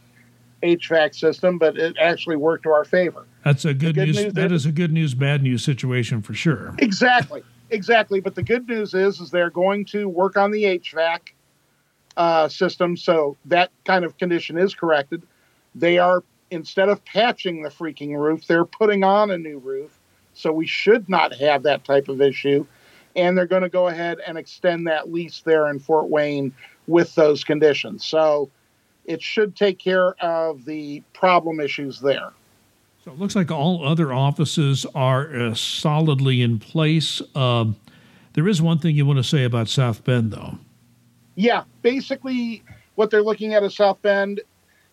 HVAC 0.62 1.15
system, 1.15 1.59
but 1.59 1.77
it 1.77 1.97
actually 2.01 2.37
worked 2.37 2.65
to 2.65 2.71
our 2.71 2.85
favor. 2.85 3.27
That's 3.45 3.65
a 3.65 3.75
good, 3.75 3.95
good 3.95 4.07
news. 4.07 4.17
news 4.17 4.33
that 4.35 4.53
is 4.53 4.67
a 4.67 4.73
good 4.73 4.93
news, 4.93 5.15
bad 5.15 5.43
news 5.43 5.65
situation 5.65 6.23
for 6.23 6.35
sure. 6.35 6.75
Exactly, 6.79 7.43
exactly. 7.70 8.20
But 8.20 8.35
the 8.35 8.42
good 8.42 8.68
news 8.68 8.94
is, 8.94 9.20
is 9.20 9.31
they're 9.31 9.50
going 9.50 9.85
to 9.87 10.09
work 10.09 10.37
on 10.37 10.50
the 10.50 10.64
HVAC 10.64 11.20
uh, 12.16 12.48
system, 12.48 12.96
so 12.96 13.37
that 13.46 13.70
kind 13.85 14.05
of 14.05 14.16
condition 14.18 14.59
is 14.59 14.74
corrected. 14.74 15.22
They 15.74 15.98
are 15.98 16.22
instead 16.50 16.88
of 16.88 17.05
patching 17.05 17.62
the 17.62 17.68
freaking 17.68 18.16
roof, 18.16 18.46
they're 18.46 18.64
putting 18.64 19.05
on 19.05 19.31
a 19.31 19.38
new 19.38 19.59
roof, 19.59 19.98
so 20.35 20.52
we 20.52 20.66
should 20.66 21.09
not 21.09 21.35
have 21.35 21.62
that 21.64 21.85
type 21.85 22.09
of 22.09 22.20
issue. 22.20 22.66
And 23.14 23.37
they're 23.37 23.46
going 23.46 23.62
to 23.62 23.68
go 23.68 23.88
ahead 23.88 24.18
and 24.26 24.37
extend 24.37 24.87
that 24.87 25.11
lease 25.11 25.40
there 25.40 25.68
in 25.68 25.79
Fort 25.79 26.09
Wayne 26.09 26.52
with 26.87 27.14
those 27.14 27.44
conditions. 27.44 28.05
So 28.05 28.50
it 29.07 29.22
should 29.22 29.57
take 29.57 29.79
care 29.79 30.12
of 30.22 30.64
the 30.66 31.02
problem 31.14 31.61
issues 31.61 32.00
there. 32.00 32.33
So 33.07 33.12
it 33.12 33.21
looks 33.21 33.37
like 33.37 33.53
all 33.53 33.87
other 33.87 34.12
offices 34.12 34.85
are 34.92 35.33
uh, 35.33 35.55
solidly 35.55 36.42
in 36.42 36.59
place. 36.59 37.23
Um, 37.37 37.77
there 38.33 38.49
is 38.49 38.61
one 38.61 38.81
thing 38.81 38.97
you 38.97 39.07
want 39.07 39.19
to 39.19 39.23
say 39.23 39.45
about 39.45 39.69
South 39.69 40.03
Bend, 40.03 40.33
though. 40.33 40.59
Yeah, 41.37 41.62
basically, 41.83 42.64
what 42.97 43.12
they're 43.12 43.23
looking 43.23 43.55
at 43.55 43.62
at 43.62 43.71
South 43.71 44.03
Bend 44.03 44.40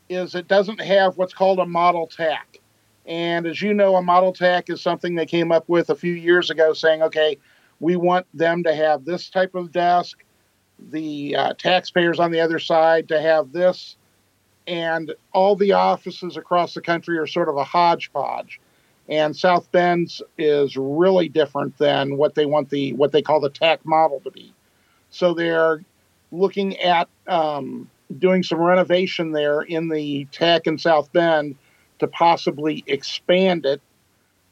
is 0.10 0.36
it 0.36 0.48
doesn't 0.48 0.80
have 0.80 1.18
what's 1.18 1.34
called 1.34 1.58
a 1.58 1.66
model 1.66 2.06
TAC. 2.06 2.60
And 3.08 3.48
as 3.48 3.64
you 3.64 3.74
know, 3.74 3.96
a 3.96 4.02
model 4.04 4.32
TAC 4.32 4.70
is 4.70 4.80
something 4.80 5.16
they 5.16 5.26
came 5.26 5.52
up 5.52 5.68
with 5.68 5.90
a 5.90 5.96
few 5.96 6.14
years 6.14 6.52
ago 6.52 6.72
saying, 6.74 7.02
okay, 7.02 7.40
we 7.80 7.96
want 7.96 8.28
them 8.32 8.62
to 8.62 8.76
have 8.76 9.06
this 9.06 9.32
type 9.32 9.56
of 9.56 9.72
desk, 9.72 10.24
the 10.92 11.36
uh, 11.36 11.54
taxpayers 11.58 12.20
on 12.20 12.30
the 12.30 12.42
other 12.42 12.60
side 12.60 13.08
to 13.08 13.20
have 13.20 13.52
this 13.54 13.98
and 14.68 15.14
all 15.34 15.56
the 15.56 15.74
offices 15.74 16.38
across 16.38 16.74
the 16.74 16.82
country 16.82 17.18
are 17.18 17.28
sort 17.28 17.50
of 17.50 17.58
a 17.58 17.64
hodgepodge. 17.64 18.60
And 19.10 19.36
South 19.36 19.70
Bend's 19.72 20.22
is 20.38 20.78
really 20.78 21.28
different 21.28 21.78
than 21.78 22.18
what 22.18 22.36
they 22.36 22.46
want 22.46 22.70
the 22.70 22.94
what 22.94 23.12
they 23.12 23.22
call 23.22 23.42
the 23.42 23.50
TAC 23.50 23.86
model 23.86 24.22
to 24.22 24.32
be. 24.32 24.54
So 25.10 25.34
they're 25.34 25.84
looking 26.32 26.78
at 26.80 27.10
um, 27.28 27.90
doing 28.18 28.44
some 28.44 28.60
renovation 28.60 29.32
there 29.32 29.62
in 29.62 29.90
the 29.90 30.26
TAC 30.32 30.68
in 30.68 30.78
South 30.78 31.12
Bend 31.12 31.56
to 32.00 32.08
possibly 32.08 32.84
expand 32.88 33.66
it 33.66 33.82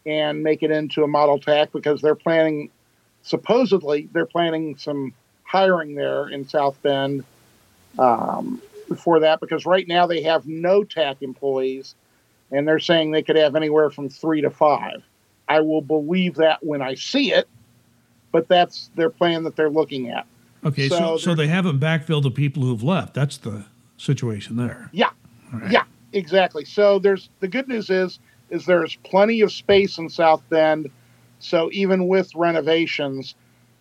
and 0.05 0.43
make 0.43 0.63
it 0.63 0.71
into 0.71 1.03
a 1.03 1.07
model 1.07 1.39
TAC 1.39 1.71
because 1.71 2.01
they're 2.01 2.15
planning, 2.15 2.69
supposedly, 3.23 4.09
they're 4.11 4.25
planning 4.25 4.77
some 4.77 5.13
hiring 5.43 5.95
there 5.95 6.27
in 6.27 6.47
South 6.47 6.81
Bend 6.81 7.23
um, 7.99 8.61
for 8.95 9.19
that 9.19 9.39
because 9.39 9.65
right 9.65 9.87
now 9.87 10.07
they 10.07 10.21
have 10.23 10.47
no 10.47 10.83
TAC 10.83 11.21
employees 11.21 11.95
and 12.51 12.67
they're 12.67 12.79
saying 12.79 13.11
they 13.11 13.23
could 13.23 13.35
have 13.35 13.55
anywhere 13.55 13.89
from 13.89 14.09
three 14.09 14.41
to 14.41 14.49
five. 14.49 15.03
I 15.47 15.61
will 15.61 15.81
believe 15.81 16.35
that 16.35 16.63
when 16.63 16.81
I 16.81 16.95
see 16.95 17.33
it, 17.33 17.47
but 18.31 18.47
that's 18.47 18.89
their 18.95 19.09
plan 19.09 19.43
that 19.43 19.55
they're 19.55 19.69
looking 19.69 20.09
at. 20.09 20.25
Okay, 20.63 20.87
so, 20.87 20.97
so, 20.97 21.17
so 21.17 21.35
they 21.35 21.47
haven't 21.47 21.79
backfilled 21.79 22.23
the 22.23 22.31
people 22.31 22.63
who've 22.63 22.83
left. 22.83 23.13
That's 23.13 23.37
the 23.37 23.65
situation 23.97 24.57
there. 24.57 24.89
Yeah, 24.91 25.09
right. 25.51 25.71
yeah, 25.71 25.83
exactly. 26.13 26.65
So 26.65 26.99
there's 26.99 27.29
the 27.39 27.47
good 27.47 27.67
news 27.67 27.89
is 27.89 28.19
is 28.49 28.65
there's 28.65 28.95
plenty 28.97 29.41
of 29.41 29.51
space 29.51 29.97
in 29.97 30.09
South 30.09 30.43
Bend. 30.49 30.91
So 31.39 31.69
even 31.71 32.07
with 32.07 32.33
renovations, 32.35 33.33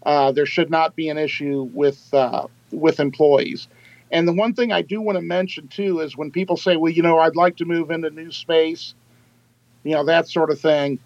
uh, 0.04 0.32
there 0.32 0.46
should 0.46 0.70
not 0.70 0.96
be 0.96 1.08
an 1.08 1.18
issue 1.18 1.68
with 1.74 2.12
uh, 2.14 2.46
with 2.72 2.98
employees. 2.98 3.68
And 4.12 4.26
the 4.26 4.32
one 4.32 4.54
thing 4.54 4.72
I 4.72 4.82
do 4.82 5.00
want 5.00 5.16
to 5.16 5.22
mention 5.22 5.68
too 5.68 6.00
is 6.00 6.16
when 6.16 6.30
people 6.30 6.56
say, 6.56 6.76
well, 6.76 6.92
you 6.92 7.02
know, 7.02 7.18
I'd 7.18 7.36
like 7.36 7.56
to 7.58 7.64
move 7.64 7.90
into 7.90 8.10
new 8.10 8.32
space, 8.32 8.94
you 9.84 9.92
know, 9.92 10.04
that 10.04 10.28
sort 10.28 10.50
of 10.50 10.60
thing. 10.60 10.98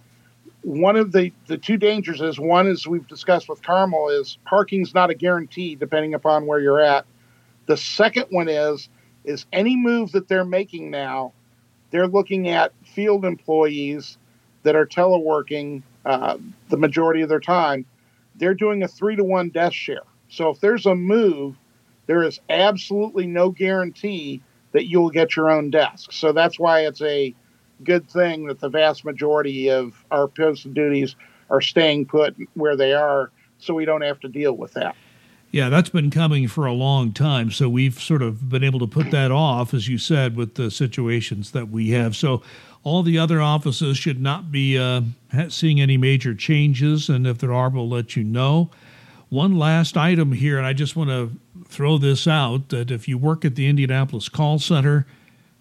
One 0.62 0.96
of 0.96 1.12
the, 1.12 1.30
the 1.46 1.58
two 1.58 1.76
dangers 1.76 2.22
is 2.22 2.38
one 2.38 2.66
is 2.66 2.86
we've 2.86 3.06
discussed 3.06 3.48
with 3.48 3.62
Carmel 3.62 4.08
is 4.08 4.38
parking's 4.46 4.94
not 4.94 5.10
a 5.10 5.14
guarantee 5.14 5.74
depending 5.74 6.14
upon 6.14 6.46
where 6.46 6.58
you're 6.58 6.80
at. 6.80 7.04
The 7.66 7.76
second 7.76 8.26
one 8.30 8.48
is 8.48 8.88
is 9.24 9.46
any 9.52 9.76
move 9.76 10.12
that 10.12 10.28
they're 10.28 10.44
making 10.44 10.90
now, 10.90 11.32
they're 11.90 12.06
looking 12.06 12.48
at 12.48 12.72
field 12.84 13.24
employees 13.24 14.18
that 14.62 14.76
are 14.76 14.86
teleworking 14.86 15.82
uh, 16.04 16.36
the 16.68 16.76
majority 16.76 17.22
of 17.22 17.28
their 17.28 17.40
time. 17.40 17.86
They're 18.36 18.54
doing 18.54 18.82
a 18.82 18.88
three 18.88 19.16
to 19.16 19.24
one 19.24 19.48
desk 19.48 19.74
share. 19.74 20.02
So 20.28 20.50
if 20.50 20.60
there's 20.60 20.86
a 20.86 20.94
move 20.94 21.56
there 22.06 22.22
is 22.22 22.40
absolutely 22.48 23.26
no 23.26 23.50
guarantee 23.50 24.42
that 24.72 24.86
you'll 24.86 25.10
get 25.10 25.36
your 25.36 25.50
own 25.50 25.70
desk. 25.70 26.12
So 26.12 26.32
that's 26.32 26.58
why 26.58 26.80
it's 26.80 27.02
a 27.02 27.34
good 27.82 28.08
thing 28.08 28.46
that 28.46 28.60
the 28.60 28.68
vast 28.68 29.04
majority 29.04 29.70
of 29.70 30.04
our 30.10 30.28
posted 30.28 30.74
duties 30.74 31.16
are 31.50 31.60
staying 31.60 32.06
put 32.06 32.36
where 32.54 32.76
they 32.76 32.92
are 32.92 33.30
so 33.58 33.74
we 33.74 33.84
don't 33.84 34.02
have 34.02 34.20
to 34.20 34.28
deal 34.28 34.56
with 34.56 34.72
that. 34.74 34.96
Yeah, 35.50 35.68
that's 35.68 35.88
been 35.88 36.10
coming 36.10 36.48
for 36.48 36.66
a 36.66 36.72
long 36.72 37.12
time. 37.12 37.52
So 37.52 37.68
we've 37.68 38.00
sort 38.00 38.22
of 38.22 38.48
been 38.48 38.64
able 38.64 38.80
to 38.80 38.88
put 38.88 39.12
that 39.12 39.30
off, 39.30 39.72
as 39.72 39.86
you 39.86 39.98
said, 39.98 40.34
with 40.36 40.56
the 40.56 40.68
situations 40.68 41.52
that 41.52 41.68
we 41.68 41.90
have. 41.90 42.16
So 42.16 42.42
all 42.82 43.04
the 43.04 43.18
other 43.18 43.40
offices 43.40 43.96
should 43.96 44.20
not 44.20 44.50
be 44.50 44.76
uh, 44.76 45.02
seeing 45.48 45.80
any 45.80 45.96
major 45.96 46.34
changes. 46.34 47.08
And 47.08 47.24
if 47.24 47.38
there 47.38 47.52
are, 47.52 47.70
we'll 47.70 47.88
let 47.88 48.16
you 48.16 48.24
know. 48.24 48.70
One 49.28 49.56
last 49.56 49.96
item 49.96 50.32
here, 50.32 50.58
and 50.58 50.66
I 50.66 50.72
just 50.72 50.96
want 50.96 51.10
to 51.10 51.30
throw 51.74 51.98
this 51.98 52.28
out 52.28 52.68
that 52.68 52.92
if 52.92 53.08
you 53.08 53.18
work 53.18 53.44
at 53.44 53.56
the 53.56 53.66
Indianapolis 53.66 54.28
call 54.28 54.60
center, 54.60 55.06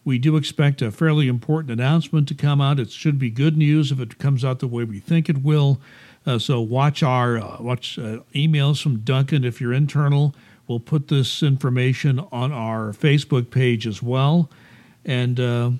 we 0.05 0.19
do 0.19 0.37
expect 0.37 0.81
a 0.81 0.91
fairly 0.91 1.27
important 1.27 1.71
announcement 1.71 2.27
to 2.27 2.35
come 2.35 2.61
out. 2.61 2.79
It 2.79 2.91
should 2.91 3.17
be 3.17 3.31
good 3.31 3.57
news 3.57 3.91
if 3.91 3.99
it 3.99 4.19
comes 4.19 4.45
out 4.45 4.59
the 4.59 4.67
way 4.67 4.83
we 4.83 4.99
think 4.99 5.27
it 5.27 5.41
will. 5.41 5.81
Uh, 6.25 6.37
so 6.37 6.61
watch 6.61 7.01
our 7.01 7.37
uh, 7.37 7.57
watch 7.59 7.97
uh, 7.97 8.19
emails 8.35 8.81
from 8.81 8.99
Duncan 8.99 9.43
if 9.43 9.59
you're 9.59 9.73
internal. 9.73 10.35
We'll 10.67 10.79
put 10.79 11.07
this 11.07 11.41
information 11.41 12.19
on 12.31 12.51
our 12.51 12.91
Facebook 12.91 13.49
page 13.49 13.87
as 13.87 14.01
well, 14.01 14.49
and 15.03 15.39
uh, 15.39 15.71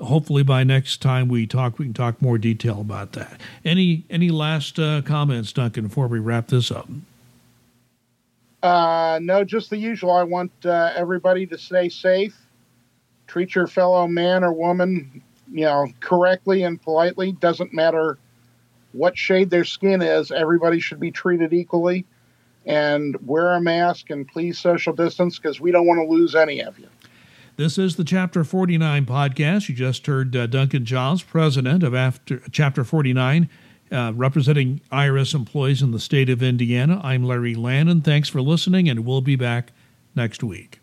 hopefully 0.00 0.42
by 0.42 0.64
next 0.64 1.02
time 1.02 1.28
we 1.28 1.46
talk, 1.46 1.78
we 1.78 1.86
can 1.86 1.94
talk 1.94 2.22
more 2.22 2.38
detail 2.38 2.80
about 2.80 3.12
that. 3.12 3.40
Any 3.64 4.04
any 4.08 4.30
last 4.30 4.78
uh, 4.78 5.02
comments, 5.02 5.52
Duncan, 5.52 5.88
before 5.88 6.06
we 6.06 6.20
wrap 6.20 6.48
this 6.48 6.70
up? 6.70 6.88
Uh, 8.66 9.20
no, 9.22 9.44
just 9.44 9.70
the 9.70 9.76
usual. 9.76 10.10
I 10.10 10.24
want 10.24 10.50
uh, 10.64 10.92
everybody 10.96 11.46
to 11.46 11.56
stay 11.56 11.88
safe, 11.88 12.36
treat 13.28 13.54
your 13.54 13.68
fellow 13.68 14.08
man 14.08 14.42
or 14.42 14.52
woman, 14.52 15.22
you 15.52 15.64
know, 15.64 15.86
correctly 16.00 16.64
and 16.64 16.82
politely. 16.82 17.30
Doesn't 17.30 17.72
matter 17.72 18.18
what 18.90 19.16
shade 19.16 19.50
their 19.50 19.64
skin 19.64 20.02
is. 20.02 20.32
Everybody 20.32 20.80
should 20.80 20.98
be 20.98 21.12
treated 21.12 21.52
equally, 21.52 22.04
and 22.66 23.16
wear 23.24 23.52
a 23.52 23.60
mask 23.60 24.10
and 24.10 24.26
please 24.26 24.58
social 24.58 24.92
distance 24.92 25.38
because 25.38 25.60
we 25.60 25.70
don't 25.70 25.86
want 25.86 26.00
to 26.00 26.12
lose 26.12 26.34
any 26.34 26.60
of 26.60 26.76
you. 26.76 26.88
This 27.56 27.78
is 27.78 27.94
the 27.94 28.04
Chapter 28.04 28.42
49 28.42 29.06
podcast. 29.06 29.68
You 29.68 29.76
just 29.76 30.08
heard 30.08 30.34
uh, 30.34 30.48
Duncan 30.48 30.84
Giles, 30.84 31.22
president 31.22 31.84
of 31.84 31.94
After 31.94 32.42
Chapter 32.50 32.82
49 32.82 33.48
uh, 33.90 34.12
representing 34.14 34.80
IRS 34.90 35.34
employees 35.34 35.82
in 35.82 35.92
the 35.92 36.00
state 36.00 36.28
of 36.28 36.42
Indiana. 36.42 37.00
I'm 37.02 37.24
Larry 37.24 37.54
Lannon. 37.54 38.00
Thanks 38.00 38.28
for 38.28 38.40
listening, 38.42 38.88
and 38.88 39.04
we'll 39.04 39.20
be 39.20 39.36
back 39.36 39.72
next 40.14 40.42
week. 40.42 40.80